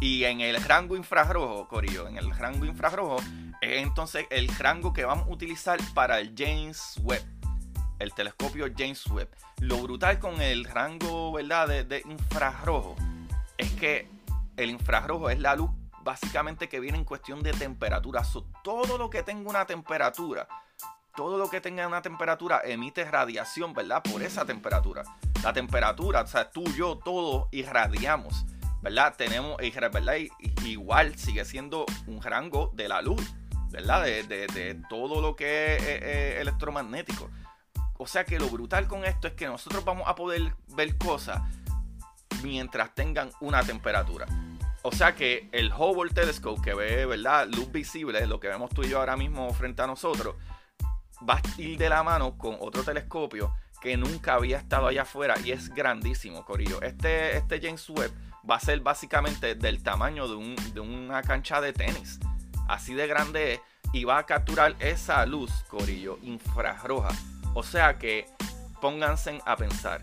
Y 0.00 0.24
en 0.24 0.40
el 0.40 0.62
rango 0.62 0.96
infrarrojo, 0.96 1.68
Corillo, 1.68 2.08
en 2.08 2.18
el 2.18 2.30
rango 2.30 2.66
infrarrojo, 2.66 3.16
es 3.60 3.82
entonces 3.82 4.26
el 4.30 4.48
rango 4.48 4.92
que 4.92 5.04
vamos 5.04 5.26
a 5.26 5.30
utilizar 5.30 5.78
para 5.94 6.20
el 6.20 6.34
James 6.36 6.98
Webb 7.02 7.33
el 7.98 8.12
telescopio 8.12 8.66
James 8.76 9.06
Webb. 9.06 9.28
Lo 9.60 9.78
brutal 9.78 10.18
con 10.18 10.40
el 10.40 10.64
rango 10.64 11.32
¿verdad? 11.32 11.84
De, 11.84 12.02
infrarrojo 12.06 12.96
es 13.56 13.70
que 13.72 14.08
el 14.56 14.70
infrarrojo 14.70 15.30
es 15.30 15.38
la 15.38 15.56
luz 15.56 15.70
básicamente 16.02 16.68
que 16.68 16.80
viene 16.80 16.98
en 16.98 17.04
cuestión 17.04 17.42
de 17.42 17.52
temperatura. 17.52 18.22
todo 18.62 18.98
lo 18.98 19.10
que 19.10 19.22
tenga 19.22 19.48
una 19.48 19.64
temperatura, 19.66 20.46
todo 21.16 21.38
lo 21.38 21.48
que 21.48 21.60
tenga 21.60 21.86
una 21.86 22.02
temperatura 22.02 22.60
emite 22.64 23.04
radiación, 23.04 23.72
¿verdad? 23.72 24.02
Por 24.02 24.22
esa 24.22 24.44
temperatura. 24.44 25.02
La 25.42 25.52
temperatura, 25.52 26.22
o 26.22 26.26
sea, 26.26 26.50
tú, 26.50 26.64
yo, 26.74 26.98
todos 26.98 27.48
irradiamos, 27.52 28.44
¿verdad? 28.82 29.14
Tenemos, 29.16 29.56
igual 30.64 31.16
sigue 31.18 31.44
siendo 31.44 31.86
un 32.06 32.22
rango 32.22 32.70
de 32.74 32.88
la 32.88 33.00
luz, 33.00 33.34
¿verdad? 33.70 34.02
De, 34.04 34.82
todo 34.88 35.20
lo 35.20 35.36
que 35.36 35.76
es 35.76 36.40
electromagnético. 36.40 37.30
O 37.98 38.06
sea 38.06 38.24
que 38.24 38.38
lo 38.38 38.48
brutal 38.48 38.88
con 38.88 39.04
esto 39.04 39.28
es 39.28 39.34
que 39.34 39.46
nosotros 39.46 39.84
vamos 39.84 40.08
a 40.08 40.14
poder 40.14 40.54
ver 40.68 40.96
cosas 40.96 41.40
mientras 42.42 42.94
tengan 42.94 43.30
una 43.40 43.62
temperatura. 43.62 44.26
O 44.82 44.92
sea 44.92 45.14
que 45.14 45.48
el 45.52 45.72
Hubble 45.72 46.12
Telescope 46.12 46.60
que 46.60 46.74
ve, 46.74 47.06
¿verdad? 47.06 47.48
Luz 47.48 47.72
visible, 47.72 48.26
lo 48.26 48.38
que 48.38 48.48
vemos 48.48 48.70
tú 48.70 48.82
y 48.82 48.90
yo 48.90 48.98
ahora 48.98 49.16
mismo 49.16 49.52
frente 49.54 49.82
a 49.82 49.86
nosotros, 49.86 50.36
va 51.28 51.36
a 51.36 51.60
ir 51.60 51.78
de 51.78 51.88
la 51.88 52.02
mano 52.02 52.36
con 52.36 52.56
otro 52.60 52.82
telescopio 52.82 53.54
que 53.80 53.96
nunca 53.96 54.34
había 54.34 54.58
estado 54.58 54.88
allá 54.88 55.02
afuera 55.02 55.34
y 55.42 55.52
es 55.52 55.68
grandísimo, 55.70 56.44
Corillo. 56.44 56.82
Este, 56.82 57.36
este 57.36 57.60
James 57.60 57.88
Webb 57.88 58.12
va 58.48 58.56
a 58.56 58.60
ser 58.60 58.80
básicamente 58.80 59.54
del 59.54 59.82
tamaño 59.82 60.28
de, 60.28 60.56
de 60.72 60.80
una 60.80 61.22
cancha 61.22 61.60
de 61.60 61.72
tenis. 61.72 62.18
Así 62.66 62.94
de 62.94 63.06
grande 63.06 63.54
es 63.54 63.60
y 63.94 64.02
va 64.02 64.18
a 64.18 64.26
capturar 64.26 64.74
esa 64.80 65.24
luz, 65.24 65.50
Corillo, 65.68 66.18
infrarroja. 66.22 67.10
O 67.54 67.62
sea 67.62 67.98
que 67.98 68.26
pónganse 68.80 69.40
a 69.46 69.56
pensar 69.56 70.02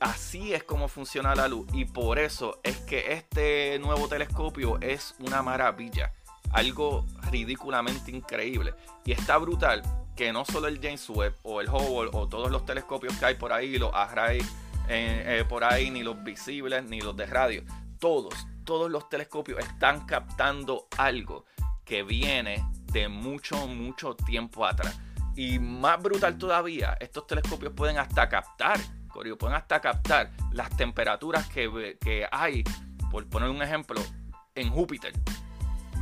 así 0.00 0.54
es 0.54 0.62
como 0.64 0.88
funciona 0.88 1.34
la 1.34 1.48
luz 1.48 1.66
y 1.72 1.84
por 1.84 2.18
eso 2.18 2.60
es 2.62 2.76
que 2.78 3.12
este 3.12 3.78
nuevo 3.78 4.08
telescopio 4.08 4.78
es 4.80 5.14
una 5.18 5.42
maravilla, 5.42 6.12
algo 6.52 7.04
ridículamente 7.30 8.10
increíble 8.10 8.74
y 9.04 9.12
está 9.12 9.38
brutal 9.38 9.82
que 10.16 10.32
no 10.32 10.44
solo 10.44 10.68
el 10.68 10.80
James 10.80 11.08
Webb 11.10 11.34
o 11.42 11.60
el 11.60 11.68
Hubble 11.68 12.10
o 12.12 12.28
todos 12.28 12.50
los 12.50 12.64
telescopios 12.64 13.16
que 13.16 13.24
hay 13.24 13.34
por 13.34 13.52
ahí, 13.52 13.78
los 13.78 13.92
eh, 13.92 14.36
eh, 14.88 15.44
por 15.48 15.64
ahí, 15.64 15.90
ni 15.90 16.02
los 16.02 16.22
visibles 16.24 16.84
ni 16.84 17.00
los 17.00 17.16
de 17.16 17.26
radio, 17.26 17.62
todos, 17.98 18.34
todos 18.64 18.90
los 18.90 19.08
telescopios 19.08 19.58
están 19.60 20.06
captando 20.06 20.88
algo 20.96 21.44
que 21.84 22.02
viene 22.02 22.64
de 22.92 23.08
mucho, 23.08 23.66
mucho 23.66 24.14
tiempo 24.14 24.66
atrás. 24.66 24.98
Y 25.38 25.60
más 25.60 26.02
brutal 26.02 26.36
todavía, 26.36 26.96
estos 26.98 27.28
telescopios 27.28 27.72
pueden 27.72 27.96
hasta 27.96 28.28
captar 28.28 28.80
pueden 29.38 29.56
hasta 29.56 29.80
captar 29.80 30.32
las 30.52 30.76
temperaturas 30.76 31.48
que, 31.48 32.28
hay, 32.30 32.64
por 33.08 33.24
poner 33.28 33.48
un 33.48 33.62
ejemplo, 33.62 34.00
en 34.56 34.70
Júpiter. 34.70 35.12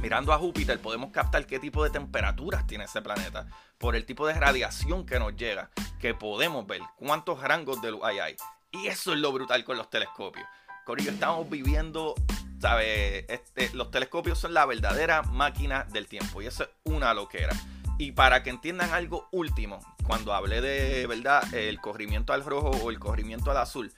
Mirando 0.00 0.32
a 0.32 0.38
Júpiter 0.38 0.80
podemos 0.80 1.10
captar 1.10 1.46
qué 1.46 1.58
tipo 1.58 1.84
de 1.84 1.90
temperaturas 1.90 2.66
tiene 2.66 2.84
ese 2.84 3.02
planeta, 3.02 3.46
por 3.78 3.94
el 3.94 4.06
tipo 4.06 4.26
de 4.26 4.34
radiación 4.34 5.04
que 5.04 5.18
nos 5.18 5.36
llega, 5.36 5.70
que 6.00 6.14
podemos 6.14 6.66
ver 6.66 6.80
cuántos 6.96 7.42
rangos 7.42 7.82
de 7.82 7.90
luz 7.90 8.00
hay. 8.04 8.36
Y 8.70 8.86
eso 8.86 9.12
es 9.12 9.18
lo 9.18 9.32
brutal 9.32 9.64
con 9.64 9.76
los 9.76 9.90
telescopios. 9.90 10.46
Corillo, 10.84 11.10
estamos 11.10 11.48
viviendo, 11.50 12.14
¿sabes? 12.58 13.26
Este, 13.28 13.70
los 13.74 13.90
telescopios 13.90 14.38
son 14.38 14.54
la 14.54 14.64
verdadera 14.64 15.22
máquina 15.22 15.84
del 15.84 16.06
tiempo 16.06 16.40
y 16.40 16.46
eso 16.46 16.64
es 16.64 16.70
una 16.84 17.12
loquera. 17.12 17.54
Y 17.98 18.12
para 18.12 18.42
que 18.42 18.50
entiendan 18.50 18.90
algo 18.92 19.28
último, 19.32 19.80
cuando 20.04 20.34
hablé 20.34 20.60
de, 20.60 21.06
¿verdad?, 21.06 21.42
el 21.54 21.80
corrimiento 21.80 22.32
al 22.32 22.44
rojo 22.44 22.70
o 22.70 22.90
el 22.90 22.98
corrimiento 22.98 23.50
al 23.50 23.56
azul, 23.56 23.92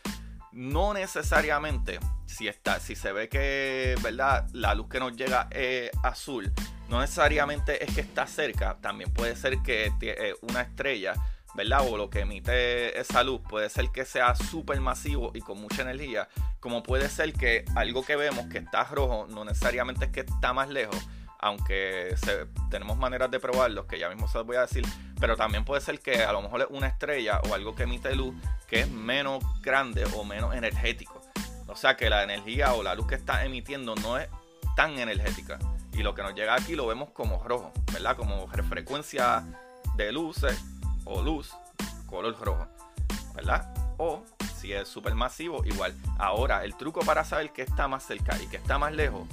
no 0.53 0.95
necesariamente, 0.95 1.99
si, 2.27 2.49
está, 2.49 2.81
si 2.81 2.95
se 2.95 3.13
ve 3.13 3.29
que, 3.29 3.97
¿verdad?, 4.03 4.49
la 4.53 4.75
luz 4.75 4.89
que 4.89 5.01
nos 5.01 5.17
llega 5.17 5.49
es 5.51 5.91
azul, 6.03 6.53
no 6.89 7.01
necesariamente 7.01 7.85
es 7.85 7.95
que 7.95 8.01
está 8.01 8.27
cerca, 8.27 8.79
también 8.81 9.13
puede 9.13 9.37
ser 9.37 9.59
que 9.63 9.93
eh, 10.01 10.35
una 10.43 10.63
estrella, 10.63 11.15
¿verdad? 11.55 11.87
O 11.89 11.97
lo 11.97 12.09
que 12.09 12.21
emite 12.21 12.99
esa 12.99 13.23
luz 13.23 13.41
puede 13.49 13.69
ser 13.69 13.91
que 13.91 14.05
sea 14.05 14.35
súper 14.35 14.81
masivo 14.81 15.33
y 15.35 15.41
con 15.41 15.61
mucha 15.61 15.83
energía, 15.83 16.29
como 16.61 16.83
puede 16.83 17.09
ser 17.09 17.33
que 17.33 17.65
algo 17.75 18.05
que 18.05 18.17
vemos 18.17 18.47
que 18.47 18.59
está 18.59 18.85
rojo 18.85 19.27
no 19.29 19.45
necesariamente 19.45 20.07
es 20.07 20.13
que 20.13 20.21
está 20.21 20.53
más 20.53 20.69
lejos, 20.69 20.97
aunque 21.39 22.15
tenemos 22.71 22.97
maneras 22.97 23.31
de 23.31 23.39
probarlo, 23.41 23.87
que 23.87 23.99
ya 23.99 24.09
mismo 24.09 24.29
se 24.29 24.39
los 24.39 24.47
voy 24.47 24.57
a 24.57 24.63
decir, 24.63 24.85
pero 25.21 25.37
también 25.37 25.65
puede 25.65 25.81
ser 25.81 26.01
que 26.01 26.25
a 26.25 26.33
lo 26.33 26.43
mejor 26.43 26.63
es 26.63 26.67
una 26.71 26.89
estrella 26.89 27.41
o 27.49 27.55
algo 27.55 27.75
que 27.75 27.85
emite 27.85 28.15
luz 28.15 28.35
que 28.67 28.81
es 28.81 28.91
menos 28.91 29.43
grande 29.63 30.05
o 30.15 30.25
menos 30.25 30.55
energético. 30.55 31.21
O 31.67 31.77
sea 31.77 31.97
que 31.97 32.11
la 32.11 32.23
energía 32.23 32.75
o 32.75 32.83
la 32.83 32.95
luz 32.95 33.07
que 33.07 33.15
está 33.15 33.45
emitiendo 33.45 33.95
no 33.97 34.19
es 34.19 34.29
tan 34.75 34.99
energética. 34.99 35.59
Y 35.93 36.03
lo 36.03 36.15
que 36.15 36.23
nos 36.23 36.35
llega 36.35 36.55
aquí 36.55 36.75
lo 36.75 36.87
vemos 36.87 37.11
como 37.11 37.43
rojo, 37.43 37.73
¿verdad? 37.93 38.17
Como 38.17 38.47
frecuencia 38.49 39.45
de 39.97 40.13
luces 40.13 40.59
o 41.05 41.23
luz, 41.23 41.53
color 42.07 42.39
rojo, 42.39 42.67
¿verdad? 43.35 43.73
O 43.97 44.23
si 44.57 44.73
es 44.73 44.89
súper 44.89 45.15
masivo, 45.15 45.65
igual. 45.65 45.95
Ahora, 46.19 46.65
el 46.65 46.77
truco 46.77 47.01
para 47.01 47.25
saber 47.25 47.53
que 47.53 47.63
está 47.63 47.89
más 47.89 48.05
cerca 48.05 48.37
y 48.41 48.47
que 48.47 48.57
está 48.57 48.79
más 48.79 48.93
lejos 48.93 49.27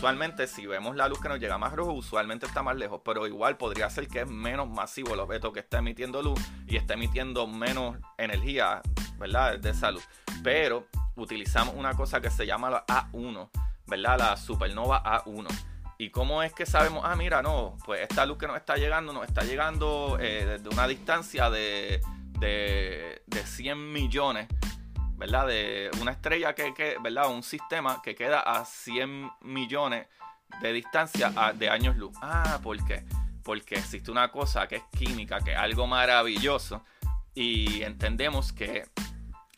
usualmente 0.00 0.46
si 0.46 0.64
vemos 0.64 0.96
la 0.96 1.08
luz 1.08 1.20
que 1.20 1.28
nos 1.28 1.38
llega 1.38 1.58
más 1.58 1.74
rojo, 1.74 1.92
usualmente 1.92 2.46
está 2.46 2.62
más 2.62 2.74
lejos, 2.74 3.02
pero 3.04 3.26
igual 3.26 3.58
podría 3.58 3.90
ser 3.90 4.08
que 4.08 4.20
es 4.20 4.26
menos 4.26 4.66
masivo 4.66 5.12
el 5.12 5.20
objeto 5.20 5.52
que 5.52 5.60
está 5.60 5.80
emitiendo 5.80 6.22
luz 6.22 6.40
y 6.66 6.76
está 6.76 6.94
emitiendo 6.94 7.46
menos 7.46 7.98
energía, 8.16 8.80
¿verdad? 9.18 9.58
De 9.58 9.68
esa 9.68 9.90
luz. 9.90 10.02
Pero 10.42 10.86
utilizamos 11.16 11.74
una 11.74 11.92
cosa 11.92 12.18
que 12.18 12.30
se 12.30 12.46
llama 12.46 12.70
la 12.70 12.86
A1, 12.86 13.50
¿verdad? 13.88 14.18
La 14.18 14.36
supernova 14.38 15.02
A1. 15.02 15.48
¿Y 15.98 16.08
cómo 16.08 16.42
es 16.42 16.54
que 16.54 16.64
sabemos? 16.64 17.02
Ah, 17.04 17.14
mira, 17.14 17.42
no, 17.42 17.76
pues 17.84 18.00
esta 18.00 18.24
luz 18.24 18.38
que 18.38 18.46
nos 18.46 18.56
está 18.56 18.76
llegando, 18.76 19.12
nos 19.12 19.26
está 19.26 19.42
llegando 19.42 20.16
eh, 20.18 20.46
desde 20.46 20.70
una 20.70 20.88
distancia 20.88 21.50
de, 21.50 22.00
de, 22.38 23.22
de 23.26 23.46
100 23.46 23.92
millones 23.92 24.48
¿verdad? 25.20 25.48
De 25.48 25.90
una 26.00 26.12
estrella 26.12 26.54
que, 26.54 26.72
que, 26.72 26.96
¿verdad? 26.98 27.30
Un 27.30 27.42
sistema 27.42 28.00
que 28.02 28.14
queda 28.14 28.40
a 28.40 28.64
100 28.64 29.30
millones 29.42 30.06
de 30.62 30.72
distancia 30.72 31.30
de 31.54 31.68
años 31.68 31.96
luz. 31.98 32.16
Ah, 32.22 32.58
¿por 32.62 32.82
qué? 32.86 33.04
Porque 33.44 33.74
existe 33.74 34.10
una 34.10 34.32
cosa 34.32 34.66
que 34.66 34.76
es 34.76 34.82
química, 34.98 35.40
que 35.40 35.52
es 35.52 35.58
algo 35.58 35.86
maravilloso. 35.86 36.82
Y 37.34 37.82
entendemos 37.82 38.50
que 38.54 38.88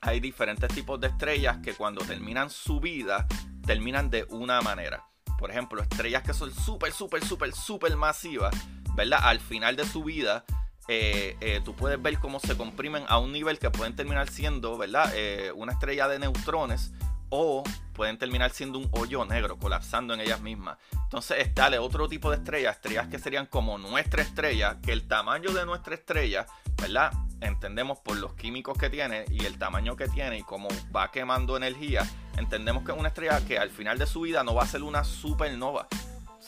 hay 0.00 0.18
diferentes 0.18 0.68
tipos 0.74 1.00
de 1.00 1.06
estrellas 1.06 1.58
que 1.62 1.74
cuando 1.74 2.04
terminan 2.04 2.50
su 2.50 2.80
vida, 2.80 3.28
terminan 3.64 4.10
de 4.10 4.24
una 4.30 4.62
manera. 4.62 5.04
Por 5.38 5.52
ejemplo, 5.52 5.80
estrellas 5.80 6.24
que 6.24 6.34
son 6.34 6.52
súper, 6.52 6.92
súper, 6.92 7.24
súper, 7.24 7.52
súper 7.52 7.96
masivas, 7.96 8.52
¿verdad? 8.96 9.20
Al 9.22 9.38
final 9.38 9.76
de 9.76 9.86
su 9.86 10.02
vida 10.02 10.44
eh, 10.88 11.36
eh, 11.40 11.60
tú 11.64 11.74
puedes 11.74 12.00
ver 12.02 12.18
cómo 12.18 12.40
se 12.40 12.56
comprimen 12.56 13.04
a 13.08 13.18
un 13.18 13.32
nivel 13.32 13.58
que 13.58 13.70
pueden 13.70 13.94
terminar 13.94 14.28
siendo, 14.28 14.76
¿verdad? 14.76 15.12
Eh, 15.14 15.52
una 15.54 15.72
estrella 15.72 16.08
de 16.08 16.18
neutrones 16.18 16.92
o 17.34 17.62
pueden 17.94 18.18
terminar 18.18 18.50
siendo 18.50 18.78
un 18.78 18.88
hoyo 18.92 19.24
negro, 19.24 19.56
colapsando 19.58 20.12
en 20.12 20.20
ellas 20.20 20.40
mismas. 20.40 20.76
Entonces 21.04 21.38
está 21.38 21.70
otro 21.80 22.08
tipo 22.08 22.30
de 22.30 22.36
estrellas, 22.36 22.76
estrellas 22.76 23.08
que 23.08 23.18
serían 23.18 23.46
como 23.46 23.78
nuestra 23.78 24.22
estrella, 24.22 24.78
que 24.82 24.92
el 24.92 25.08
tamaño 25.08 25.50
de 25.52 25.64
nuestra 25.64 25.94
estrella, 25.94 26.46
¿verdad? 26.80 27.10
Entendemos 27.40 27.98
por 28.00 28.18
los 28.18 28.34
químicos 28.34 28.76
que 28.76 28.90
tiene 28.90 29.24
y 29.30 29.46
el 29.46 29.58
tamaño 29.58 29.96
que 29.96 30.08
tiene 30.08 30.38
y 30.38 30.42
cómo 30.42 30.68
va 30.94 31.10
quemando 31.10 31.56
energía, 31.56 32.06
entendemos 32.36 32.84
que 32.84 32.92
es 32.92 32.98
una 32.98 33.08
estrella 33.08 33.40
que 33.46 33.58
al 33.58 33.70
final 33.70 33.98
de 33.98 34.06
su 34.06 34.20
vida 34.22 34.44
no 34.44 34.54
va 34.54 34.64
a 34.64 34.66
ser 34.66 34.82
una 34.82 35.04
supernova. 35.04 35.88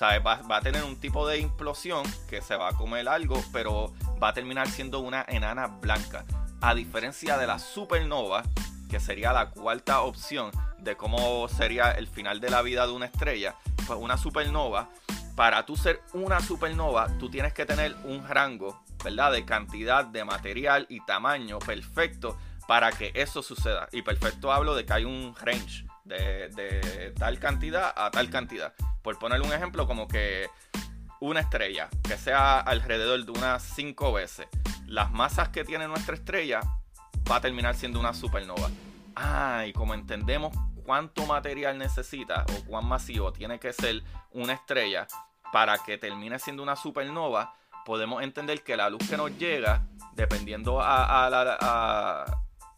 Va, 0.03 0.19
va 0.19 0.57
a 0.57 0.61
tener 0.61 0.83
un 0.83 0.97
tipo 0.97 1.27
de 1.27 1.39
implosión 1.39 2.05
que 2.29 2.43
se 2.43 2.57
va 2.57 2.69
a 2.69 2.73
comer 2.73 3.09
algo, 3.09 3.43
pero 3.53 3.95
va 4.25 4.31
a 4.31 4.33
terminar 4.33 4.67
siendo 4.69 5.01
una 5.01 5.23
enana 5.29 5.67
blanca. 5.67 6.25
A 6.63 6.75
diferencia 6.75 7.37
de 7.37 7.47
la 7.47 7.59
supernova, 7.59 8.43
que 8.89 8.99
sería 8.99 9.35
la 9.35 9.51
cuarta 9.51 10.01
opción 10.01 10.51
de 10.79 10.97
cómo 10.97 11.47
sería 11.47 11.91
el 11.91 12.09
final 12.09 12.41
de 12.41 12.49
la 12.49 12.63
vida 12.63 12.87
de 12.87 12.93
una 12.95 13.05
estrella, 13.05 13.55
pues 13.87 13.99
una 14.01 14.17
supernova, 14.17 14.89
para 15.37 15.67
tú 15.67 15.77
ser 15.77 16.01
una 16.15 16.41
supernova, 16.41 17.09
tú 17.19 17.29
tienes 17.29 17.53
que 17.53 17.67
tener 17.67 17.95
un 18.05 18.27
rango, 18.27 18.83
¿verdad? 19.05 19.31
De 19.33 19.45
cantidad 19.45 20.07
de 20.07 20.25
material 20.25 20.87
y 20.89 21.05
tamaño 21.05 21.59
perfecto 21.59 22.39
para 22.67 22.93
que 22.93 23.13
eso 23.15 23.43
suceda. 23.43 23.91
Y 23.93 24.01
perfecto 24.01 24.51
hablo 24.53 24.75
de 24.75 24.87
que 24.87 24.93
hay 24.95 25.05
un 25.05 25.35
range 25.43 25.85
de, 26.05 26.49
de 26.49 27.13
tal 27.19 27.39
cantidad 27.39 27.93
a 27.95 28.11
tal 28.11 28.31
cantidad. 28.31 28.73
Por 29.03 29.19
poner 29.19 29.43
un 29.43 29.53
ejemplo, 29.53 29.87
como 29.87 30.09
que 30.09 30.49
una 31.25 31.41
estrella 31.41 31.89
que 32.07 32.17
sea 32.19 32.61
alrededor 32.61 33.25
de 33.25 33.33
unas 33.33 33.63
5 33.63 34.13
veces 34.13 34.47
las 34.87 35.11
masas 35.11 35.49
que 35.49 35.65
tiene 35.65 35.89
nuestra 35.89 36.15
estrella, 36.15 36.61
va 37.31 37.37
a 37.37 37.41
terminar 37.41 37.75
siendo 37.75 37.99
una 37.99 38.13
supernova. 38.13 38.71
Ah, 39.17 39.65
y 39.67 39.73
como 39.73 39.95
entendemos 39.95 40.57
cuánto 40.85 41.25
material 41.27 41.79
necesita 41.79 42.45
o 42.49 42.65
cuán 42.67 42.87
masivo 42.87 43.33
tiene 43.33 43.59
que 43.59 43.73
ser 43.73 44.03
una 44.33 44.53
estrella 44.53 45.07
para 45.53 45.79
que 45.79 45.99
termine 45.99 46.39
siendo 46.39 46.63
una 46.63 46.77
supernova, 46.77 47.55
podemos 47.85 48.23
entender 48.23 48.63
que 48.63 48.77
la 48.77 48.91
luz 48.91 49.09
que 49.09 49.17
nos 49.17 49.37
llega, 49.39 49.87
dependiendo 50.15 50.81
a, 50.81 51.29
la, 51.31 52.25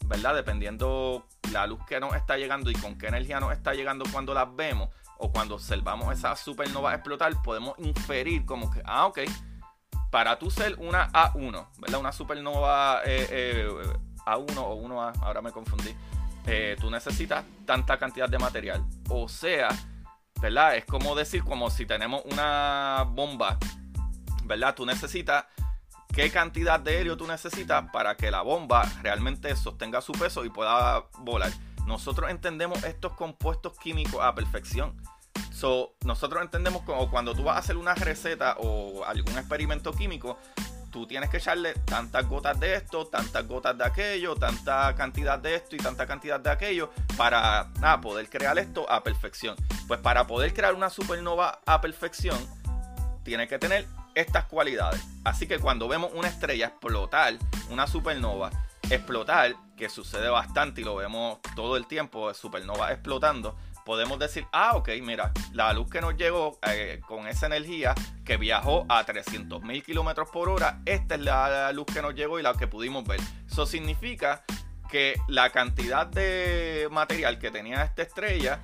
¿verdad? 0.04 0.34
Dependiendo 0.34 1.26
la 1.52 1.66
luz 1.66 1.84
que 1.86 1.98
nos 2.00 2.14
está 2.14 2.36
llegando 2.36 2.70
y 2.70 2.74
con 2.74 2.96
qué 2.96 3.08
energía 3.08 3.40
nos 3.40 3.52
está 3.52 3.74
llegando 3.74 4.04
cuando 4.12 4.34
las 4.34 4.54
vemos, 4.54 4.90
o 5.18 5.30
cuando 5.32 5.54
observamos 5.54 6.12
esa 6.12 6.36
supernova 6.36 6.94
explotar, 6.94 7.32
podemos 7.42 7.78
inferir 7.78 8.44
como 8.44 8.70
que, 8.70 8.82
ah, 8.84 9.06
ok, 9.06 9.20
para 10.10 10.38
tú 10.38 10.50
ser 10.50 10.76
una 10.78 11.10
A1, 11.12 11.66
¿verdad? 11.78 12.00
Una 12.00 12.12
supernova 12.12 13.02
eh, 13.04 13.26
eh, 13.30 13.68
A1 14.26 14.56
o 14.58 14.76
1A, 14.76 15.22
ahora 15.22 15.42
me 15.42 15.52
confundí, 15.52 15.94
eh, 16.46 16.76
tú 16.80 16.90
necesitas 16.90 17.44
tanta 17.64 17.98
cantidad 17.98 18.28
de 18.28 18.38
material. 18.38 18.84
O 19.08 19.28
sea, 19.28 19.68
¿verdad? 20.40 20.76
Es 20.76 20.84
como 20.84 21.14
decir, 21.14 21.42
como 21.44 21.70
si 21.70 21.86
tenemos 21.86 22.22
una 22.24 23.04
bomba, 23.08 23.58
¿verdad? 24.44 24.74
Tú 24.74 24.86
necesitas 24.86 25.44
qué 26.14 26.30
cantidad 26.30 26.80
de 26.80 27.00
helio 27.00 27.16
tú 27.16 27.26
necesitas 27.26 27.90
para 27.92 28.16
que 28.16 28.30
la 28.30 28.42
bomba 28.42 28.90
realmente 29.02 29.54
sostenga 29.56 30.00
su 30.00 30.12
peso 30.12 30.44
y 30.44 30.50
pueda 30.50 31.04
volar. 31.18 31.52
Nosotros 31.86 32.30
entendemos 32.30 32.82
estos 32.84 33.12
compuestos 33.12 33.78
químicos 33.78 34.20
a 34.22 34.34
perfección. 34.34 35.00
So, 35.52 35.94
nosotros 36.04 36.42
entendemos 36.42 36.82
como 36.82 37.10
cuando 37.10 37.34
tú 37.34 37.44
vas 37.44 37.56
a 37.56 37.60
hacer 37.60 37.76
una 37.76 37.94
receta 37.94 38.56
o 38.58 39.04
algún 39.04 39.38
experimento 39.38 39.92
químico, 39.92 40.38
tú 40.90 41.06
tienes 41.06 41.30
que 41.30 41.38
echarle 41.38 41.74
tantas 41.84 42.28
gotas 42.28 42.58
de 42.60 42.74
esto, 42.74 43.06
tantas 43.06 43.46
gotas 43.46 43.76
de 43.78 43.84
aquello, 43.84 44.34
tanta 44.34 44.94
cantidad 44.94 45.38
de 45.38 45.54
esto 45.54 45.76
y 45.76 45.78
tanta 45.78 46.06
cantidad 46.06 46.40
de 46.40 46.50
aquello 46.50 46.90
para 47.16 47.70
poder 48.02 48.28
crear 48.28 48.58
esto 48.58 48.90
a 48.90 49.02
perfección. 49.02 49.56
Pues 49.88 50.00
para 50.00 50.26
poder 50.26 50.52
crear 50.52 50.74
una 50.74 50.90
supernova 50.90 51.60
a 51.64 51.80
perfección, 51.80 52.38
tiene 53.24 53.48
que 53.48 53.58
tener 53.58 53.86
estas 54.14 54.44
cualidades. 54.44 55.02
Así 55.24 55.46
que 55.46 55.58
cuando 55.58 55.88
vemos 55.88 56.10
una 56.14 56.28
estrella 56.28 56.66
explotar, 56.66 57.34
una 57.70 57.86
supernova 57.86 58.50
explotar, 58.90 59.54
que 59.76 59.88
sucede 59.88 60.28
bastante 60.28 60.80
y 60.80 60.84
lo 60.84 60.96
vemos 60.96 61.38
todo 61.54 61.76
el 61.76 61.86
tiempo, 61.86 62.32
supernova 62.34 62.92
explotando, 62.92 63.56
podemos 63.84 64.18
decir, 64.18 64.46
ah, 64.52 64.72
ok, 64.74 64.90
mira, 65.02 65.32
la 65.52 65.72
luz 65.72 65.88
que 65.88 66.00
nos 66.00 66.16
llegó 66.16 66.58
eh, 66.66 67.00
con 67.06 67.28
esa 67.28 67.46
energía 67.46 67.94
que 68.24 68.36
viajó 68.36 68.84
a 68.88 69.06
300.000 69.06 69.82
kilómetros 69.84 70.28
por 70.30 70.48
hora, 70.48 70.80
esta 70.84 71.14
es 71.14 71.20
la 71.20 71.70
luz 71.72 71.86
que 71.86 72.02
nos 72.02 72.14
llegó 72.14 72.40
y 72.40 72.42
la 72.42 72.54
que 72.54 72.66
pudimos 72.66 73.04
ver. 73.04 73.20
Eso 73.46 73.64
significa 73.64 74.44
que 74.90 75.16
la 75.28 75.50
cantidad 75.50 76.06
de 76.06 76.88
material 76.90 77.38
que 77.38 77.50
tenía 77.50 77.82
esta 77.82 78.02
estrella 78.02 78.60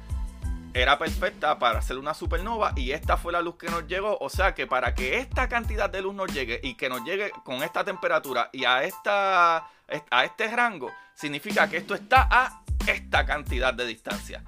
era 0.75 0.99
perfecta 0.99 1.59
para 1.59 1.79
hacer 1.79 1.99
una 1.99 2.15
supernova 2.15 2.73
y 2.77 2.93
esta 2.93 3.17
fue 3.17 3.33
la 3.33 3.43
luz 3.43 3.57
que 3.57 3.69
nos 3.69 3.87
llegó. 3.87 4.17
O 4.21 4.29
sea 4.29 4.55
que 4.55 4.67
para 4.67 4.95
que 4.95 5.19
esta 5.19 5.49
cantidad 5.49 5.91
de 5.91 6.03
luz 6.03 6.15
nos 6.15 6.33
llegue 6.33 6.61
y 6.63 6.75
que 6.75 6.89
nos 6.89 7.05
llegue 7.05 7.31
con 7.45 7.63
esta 7.63 7.85
temperatura 7.85 8.51
y 8.53 8.65
a, 8.65 8.85
esta, 8.85 9.69
a 10.11 10.25
este 10.25 10.49
rango, 10.49 10.91
significa 11.15 11.69
que 11.69 11.79
esto 11.79 11.95
está 11.95 12.29
a 12.31 12.63
esta 12.87 13.27
cantidad 13.27 13.75
de 13.75 13.87
distancia. 13.87 14.45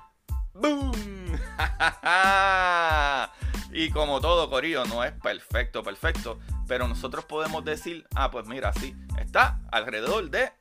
¡Boom! 0.55 0.93
y 3.73 3.91
como 3.91 4.21
todo 4.21 4.49
Corillo 4.49 4.85
no 4.87 5.05
es 5.05 5.13
perfecto, 5.13 5.83
perfecto, 5.83 6.39
pero 6.67 6.89
nosotros 6.89 7.25
podemos 7.25 7.65
decir, 7.65 8.07
ah, 8.15 8.31
pues 8.31 8.47
mira, 8.47 8.73
sí, 8.73 8.95
está 9.19 9.61
alrededor 9.71 10.31
de 10.31 10.53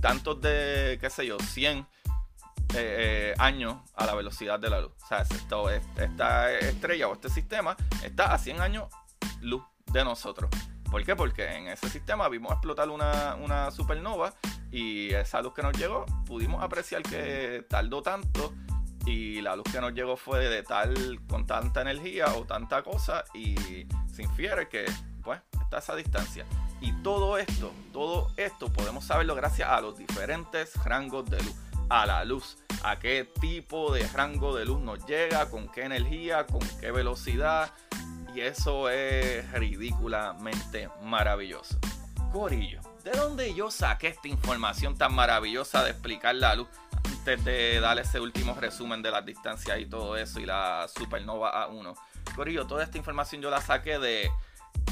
tantos 0.00 0.40
de, 0.40 0.98
qué 1.00 1.10
sé 1.10 1.26
yo, 1.26 1.38
100 1.38 1.86
eh, 2.74 3.32
eh, 3.32 3.34
años 3.38 3.76
a 3.94 4.06
la 4.06 4.14
velocidad 4.14 4.58
de 4.58 4.70
la 4.70 4.80
luz. 4.80 4.92
O 5.02 5.06
sea, 5.06 5.22
esta 5.22 6.52
estrella 6.52 7.08
o 7.08 7.14
este 7.14 7.28
sistema 7.28 7.76
está 8.02 8.32
a 8.32 8.38
100 8.38 8.60
años 8.60 8.88
luz 9.40 9.62
de 9.92 10.04
nosotros. 10.04 10.50
¿Por 10.90 11.04
qué? 11.04 11.16
Porque 11.16 11.56
en 11.56 11.68
ese 11.68 11.88
sistema 11.88 12.28
vimos 12.28 12.52
explotar 12.52 12.88
una, 12.88 13.70
supernova 13.70 14.34
y 14.70 15.12
esa 15.12 15.40
luz 15.42 15.54
que 15.54 15.62
nos 15.62 15.76
llegó 15.76 16.06
pudimos 16.26 16.62
apreciar 16.62 17.02
que 17.02 17.64
tardó 17.68 18.02
tanto 18.02 18.52
y 19.04 19.40
la 19.40 19.54
luz 19.56 19.66
que 19.70 19.80
nos 19.80 19.92
llegó 19.94 20.16
fue 20.16 20.48
de 20.48 20.62
tal, 20.62 21.20
con 21.28 21.46
tanta 21.46 21.82
energía 21.82 22.34
o 22.34 22.44
tanta 22.44 22.82
cosa 22.82 23.24
y 23.34 23.54
se 24.12 24.22
infiere 24.22 24.68
que 24.68 24.86
pues 25.22 25.40
está 25.60 25.78
esa 25.78 25.94
distancia. 25.96 26.44
Y 26.80 26.92
todo 27.02 27.38
esto, 27.38 27.72
todo 27.92 28.30
esto 28.36 28.72
podemos 28.72 29.04
saberlo 29.04 29.34
gracias 29.34 29.68
a 29.68 29.80
los 29.80 29.96
diferentes 29.96 30.74
rangos 30.84 31.28
de 31.30 31.42
luz. 31.42 31.54
A 31.88 32.04
la 32.06 32.24
luz, 32.24 32.56
a 32.82 32.98
qué 32.98 33.28
tipo 33.40 33.92
de 33.92 34.06
rango 34.08 34.56
de 34.56 34.64
luz 34.64 34.80
nos 34.80 35.04
llega, 35.06 35.48
con 35.50 35.68
qué 35.68 35.82
energía, 35.82 36.46
con 36.46 36.60
qué 36.80 36.90
velocidad. 36.90 37.72
Y 38.34 38.40
eso 38.40 38.90
es 38.90 39.50
ridículamente 39.52 40.90
maravilloso. 41.02 41.78
Corillo, 42.32 42.80
¿de 43.04 43.12
dónde 43.12 43.54
yo 43.54 43.70
saqué 43.70 44.08
esta 44.08 44.28
información 44.28 44.98
tan 44.98 45.14
maravillosa 45.14 45.84
de 45.84 45.90
explicar 45.90 46.34
la 46.34 46.54
luz? 46.54 46.68
de 47.34 47.80
dar 47.80 47.98
ese 47.98 48.20
último 48.20 48.54
resumen 48.54 49.02
de 49.02 49.10
las 49.10 49.26
distancias 49.26 49.80
y 49.80 49.86
todo 49.86 50.16
eso 50.16 50.38
y 50.38 50.46
la 50.46 50.86
supernova 50.86 51.68
A1. 51.68 51.92
Corillo, 52.36 52.68
toda 52.68 52.84
esta 52.84 52.98
información 52.98 53.42
yo 53.42 53.50
la 53.50 53.60
saqué 53.60 53.98
de 53.98 54.30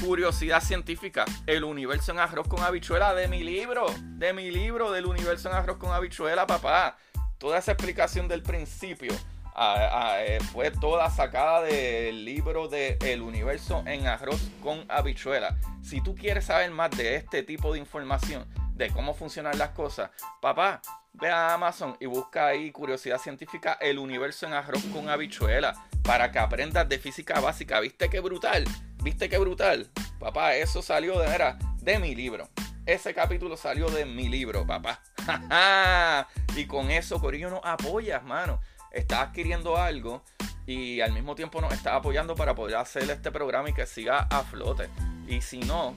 Curiosidad 0.01 0.61
Científica, 0.61 1.25
el 1.47 1.63
universo 1.63 2.11
en 2.11 2.19
arroz 2.19 2.47
con 2.47 2.61
habichuela 2.61 3.15
de 3.15 3.27
mi 3.27 3.43
libro, 3.43 3.85
de 4.01 4.33
mi 4.33 4.51
libro 4.51 4.91
del 4.91 5.05
universo 5.05 5.49
en 5.49 5.55
arroz 5.55 5.77
con 5.77 5.91
habichuela, 5.91 6.45
papá. 6.45 6.97
Toda 7.37 7.57
esa 7.57 7.71
explicación 7.71 8.27
del 8.27 8.43
principio 8.43 9.13
eh, 9.57 10.39
fue 10.51 10.69
toda 10.69 11.09
sacada 11.09 11.61
del 11.61 12.25
libro 12.25 12.67
de 12.67 12.97
El 13.01 13.21
universo 13.21 13.83
en 13.87 14.05
arroz 14.05 14.49
con 14.61 14.85
habichuela. 14.89 15.57
Si 15.81 16.01
tú 16.01 16.13
quieres 16.13 16.45
saber 16.45 16.69
más 16.71 16.91
de 16.91 17.15
este 17.15 17.41
tipo 17.41 17.73
de 17.73 17.79
información, 17.79 18.45
de 18.75 18.91
cómo 18.91 19.13
funcionan 19.13 19.57
las 19.57 19.69
cosas, 19.69 20.11
papá, 20.41 20.81
ve 21.13 21.29
a 21.29 21.53
Amazon 21.53 21.95
y 21.99 22.05
busca 22.05 22.47
ahí 22.47 22.71
curiosidad 22.71 23.17
científica, 23.17 23.77
el 23.79 23.97
universo 23.97 24.45
en 24.45 24.53
arroz 24.53 24.83
con 24.93 25.09
habichuela, 25.09 25.73
para 26.03 26.31
que 26.31 26.39
aprendas 26.39 26.87
de 26.89 26.99
física 26.99 27.39
básica. 27.39 27.79
¿Viste 27.79 28.09
qué 28.09 28.19
brutal? 28.19 28.65
¿Viste 29.05 29.29
qué 29.29 29.37
brutal? 29.37 29.87
Papá, 30.19 30.55
eso 30.55 30.81
salió 30.81 31.19
de, 31.19 31.27
era, 31.27 31.59
de 31.77 31.99
mi 31.99 32.15
libro. 32.15 32.49
Ese 32.87 33.13
capítulo 33.13 33.55
salió 33.55 33.87
de 33.87 34.03
mi 34.03 34.29
libro, 34.29 34.65
papá. 34.65 34.99
y 36.55 36.65
con 36.65 36.89
eso, 36.89 37.21
Corillo, 37.21 37.51
nos 37.51 37.61
apoyas, 37.63 38.23
mano. 38.23 38.59
Estás 38.91 39.27
adquiriendo 39.27 39.77
algo 39.77 40.23
y 40.65 41.01
al 41.01 41.13
mismo 41.13 41.35
tiempo 41.35 41.61
nos 41.61 41.71
está 41.71 41.95
apoyando 41.95 42.33
para 42.33 42.55
poder 42.55 42.77
hacer 42.77 43.07
este 43.11 43.31
programa 43.31 43.69
y 43.69 43.73
que 43.73 43.85
siga 43.85 44.21
a 44.21 44.41
flote. 44.41 44.89
Y 45.27 45.41
si 45.41 45.59
no, 45.59 45.95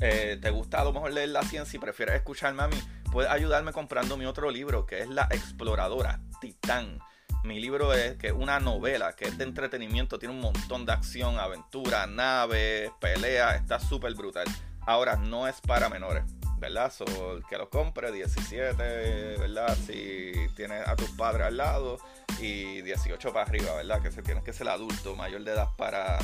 eh, 0.00 0.38
te 0.40 0.48
gusta 0.48 0.80
a 0.80 0.84
lo 0.84 0.94
mejor 0.94 1.12
leer 1.12 1.28
la 1.28 1.42
ciencia 1.42 1.76
y 1.76 1.80
prefieres 1.80 2.14
escucharme 2.14 2.62
a 2.62 2.68
mí, 2.68 2.78
puedes 3.12 3.30
ayudarme 3.30 3.72
comprando 3.72 4.16
mi 4.16 4.24
otro 4.24 4.50
libro 4.50 4.86
que 4.86 5.00
es 5.00 5.10
La 5.10 5.28
Exploradora, 5.30 6.20
Titán. 6.40 7.00
Mi 7.44 7.60
libro 7.60 7.92
es 7.92 8.16
que 8.16 8.32
una 8.32 8.58
novela 8.58 9.12
que 9.12 9.26
es 9.26 9.36
de 9.36 9.44
entretenimiento, 9.44 10.18
tiene 10.18 10.34
un 10.34 10.40
montón 10.40 10.86
de 10.86 10.92
acción, 10.92 11.38
aventura, 11.38 12.06
naves, 12.06 12.90
peleas, 12.98 13.56
está 13.56 13.78
súper 13.78 14.14
brutal. 14.14 14.46
Ahora 14.86 15.16
no 15.16 15.46
es 15.46 15.60
para 15.60 15.90
menores, 15.90 16.24
¿verdad? 16.56 16.90
So, 16.90 17.04
el 17.36 17.44
que 17.44 17.58
lo 17.58 17.68
compre, 17.68 18.12
17, 18.12 19.36
¿verdad? 19.36 19.76
Si 19.86 20.32
tienes 20.56 20.88
a 20.88 20.96
tus 20.96 21.10
padres 21.10 21.48
al 21.48 21.58
lado 21.58 21.98
y 22.40 22.80
18 22.80 23.34
para 23.34 23.44
arriba, 23.44 23.74
¿verdad? 23.74 24.00
Que 24.00 24.10
se 24.10 24.22
tienes 24.22 24.42
que 24.42 24.54
ser 24.54 24.66
adulto, 24.70 25.14
mayor 25.14 25.44
de 25.44 25.52
edad 25.52 25.68
para 25.76 26.18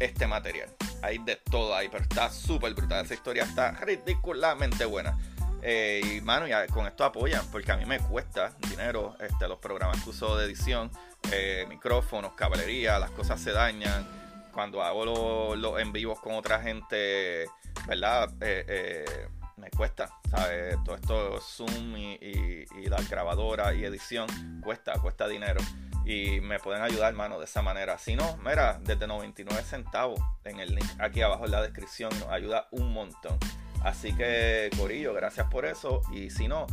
este 0.00 0.26
material. 0.26 0.74
Hay 1.02 1.18
de 1.18 1.36
todo 1.36 1.72
ahí, 1.76 1.88
pero 1.88 2.02
está 2.02 2.30
súper 2.30 2.74
brutal. 2.74 3.04
Esa 3.04 3.14
historia 3.14 3.44
está 3.44 3.70
ridículamente 3.70 4.84
buena. 4.86 5.16
Eh, 5.66 6.18
y 6.18 6.20
mano, 6.20 6.46
ya 6.46 6.66
con 6.66 6.86
esto 6.86 7.04
apoyan, 7.04 7.42
porque 7.50 7.72
a 7.72 7.78
mí 7.78 7.86
me 7.86 7.98
cuesta 7.98 8.52
dinero 8.68 9.16
este, 9.18 9.48
los 9.48 9.58
programas 9.58 10.04
que 10.04 10.10
uso 10.10 10.36
de 10.36 10.44
edición, 10.44 10.90
eh, 11.32 11.64
micrófonos, 11.70 12.34
caballería, 12.34 12.98
las 12.98 13.10
cosas 13.10 13.40
se 13.40 13.50
dañan. 13.50 14.06
Cuando 14.52 14.82
hago 14.82 15.56
los 15.56 15.80
en 15.80 15.90
vivos 15.90 16.20
con 16.20 16.34
otra 16.34 16.60
gente, 16.60 17.46
¿verdad? 17.88 18.30
Eh, 18.40 19.26
me 19.56 19.70
cuesta, 19.70 20.10
¿sabes? 20.30 20.76
Todo 20.84 20.96
esto 20.96 21.40
Zoom 21.40 21.96
y, 21.96 22.18
y, 22.20 22.86
la 22.86 23.00
grabadora 23.08 23.74
y 23.74 23.84
edición 23.84 24.28
cuesta, 24.62 24.92
cuesta 25.00 25.26
dinero. 25.26 25.60
Y 26.04 26.40
me 26.40 26.58
pueden 26.58 26.82
ayudar, 26.82 27.14
mano, 27.14 27.38
de 27.38 27.46
esa 27.46 27.62
manera. 27.62 27.96
Si 27.96 28.14
no, 28.14 28.36
mira, 28.44 28.78
desde 28.82 29.06
99 29.06 29.62
centavos 29.62 30.20
en 30.44 30.60
el 30.60 30.74
link 30.74 30.86
aquí 30.98 31.22
abajo 31.22 31.46
en 31.46 31.52
la 31.52 31.62
descripción 31.62 32.10
nos 32.20 32.28
ayuda 32.28 32.68
un 32.70 32.92
montón. 32.92 33.38
Así 33.84 34.14
que, 34.16 34.70
Corillo, 34.78 35.12
gracias 35.12 35.46
por 35.48 35.66
eso. 35.66 36.00
Y 36.10 36.30
si 36.30 36.48
no, 36.48 36.66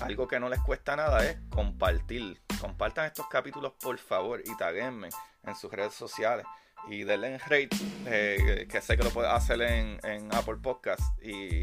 algo 0.00 0.26
que 0.26 0.40
no 0.40 0.48
les 0.48 0.60
cuesta 0.60 0.96
nada 0.96 1.24
es 1.24 1.36
compartir. 1.50 2.40
Compartan 2.60 3.06
estos 3.06 3.26
capítulos, 3.28 3.74
por 3.78 3.98
favor, 3.98 4.42
y 4.44 4.56
taguenme 4.56 5.10
en 5.46 5.54
sus 5.54 5.70
redes 5.70 5.94
sociales. 5.94 6.46
Y 6.88 7.04
denle 7.04 7.34
en 7.34 7.40
rate, 7.40 7.68
eh, 8.06 8.66
que 8.70 8.80
sé 8.80 8.96
que 8.96 9.04
lo 9.04 9.10
puedes 9.10 9.30
hacer 9.30 9.60
en, 9.60 10.34
Apple 10.34 10.56
Podcast. 10.62 11.02
Y 11.22 11.60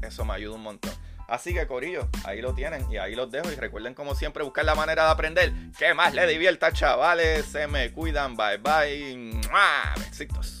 eso 0.00 0.24
me 0.24 0.34
ayuda 0.34 0.54
un 0.54 0.62
montón. 0.62 0.92
Así 1.26 1.52
que, 1.52 1.66
Corillo, 1.66 2.08
ahí 2.24 2.40
lo 2.40 2.54
tienen 2.54 2.90
y 2.90 2.98
ahí 2.98 3.16
los 3.16 3.32
dejo. 3.32 3.50
Y 3.50 3.56
recuerden, 3.56 3.94
como 3.94 4.14
siempre, 4.14 4.44
buscar 4.44 4.64
la 4.64 4.76
manera 4.76 5.06
de 5.06 5.10
aprender. 5.10 5.52
Que 5.76 5.92
más 5.92 6.14
les 6.14 6.28
divierta, 6.28 6.72
chavales. 6.72 7.46
Se 7.46 7.66
me 7.66 7.90
cuidan. 7.90 8.36
Bye 8.36 8.58
bye. 8.58 9.40
Besitos. 9.96 10.60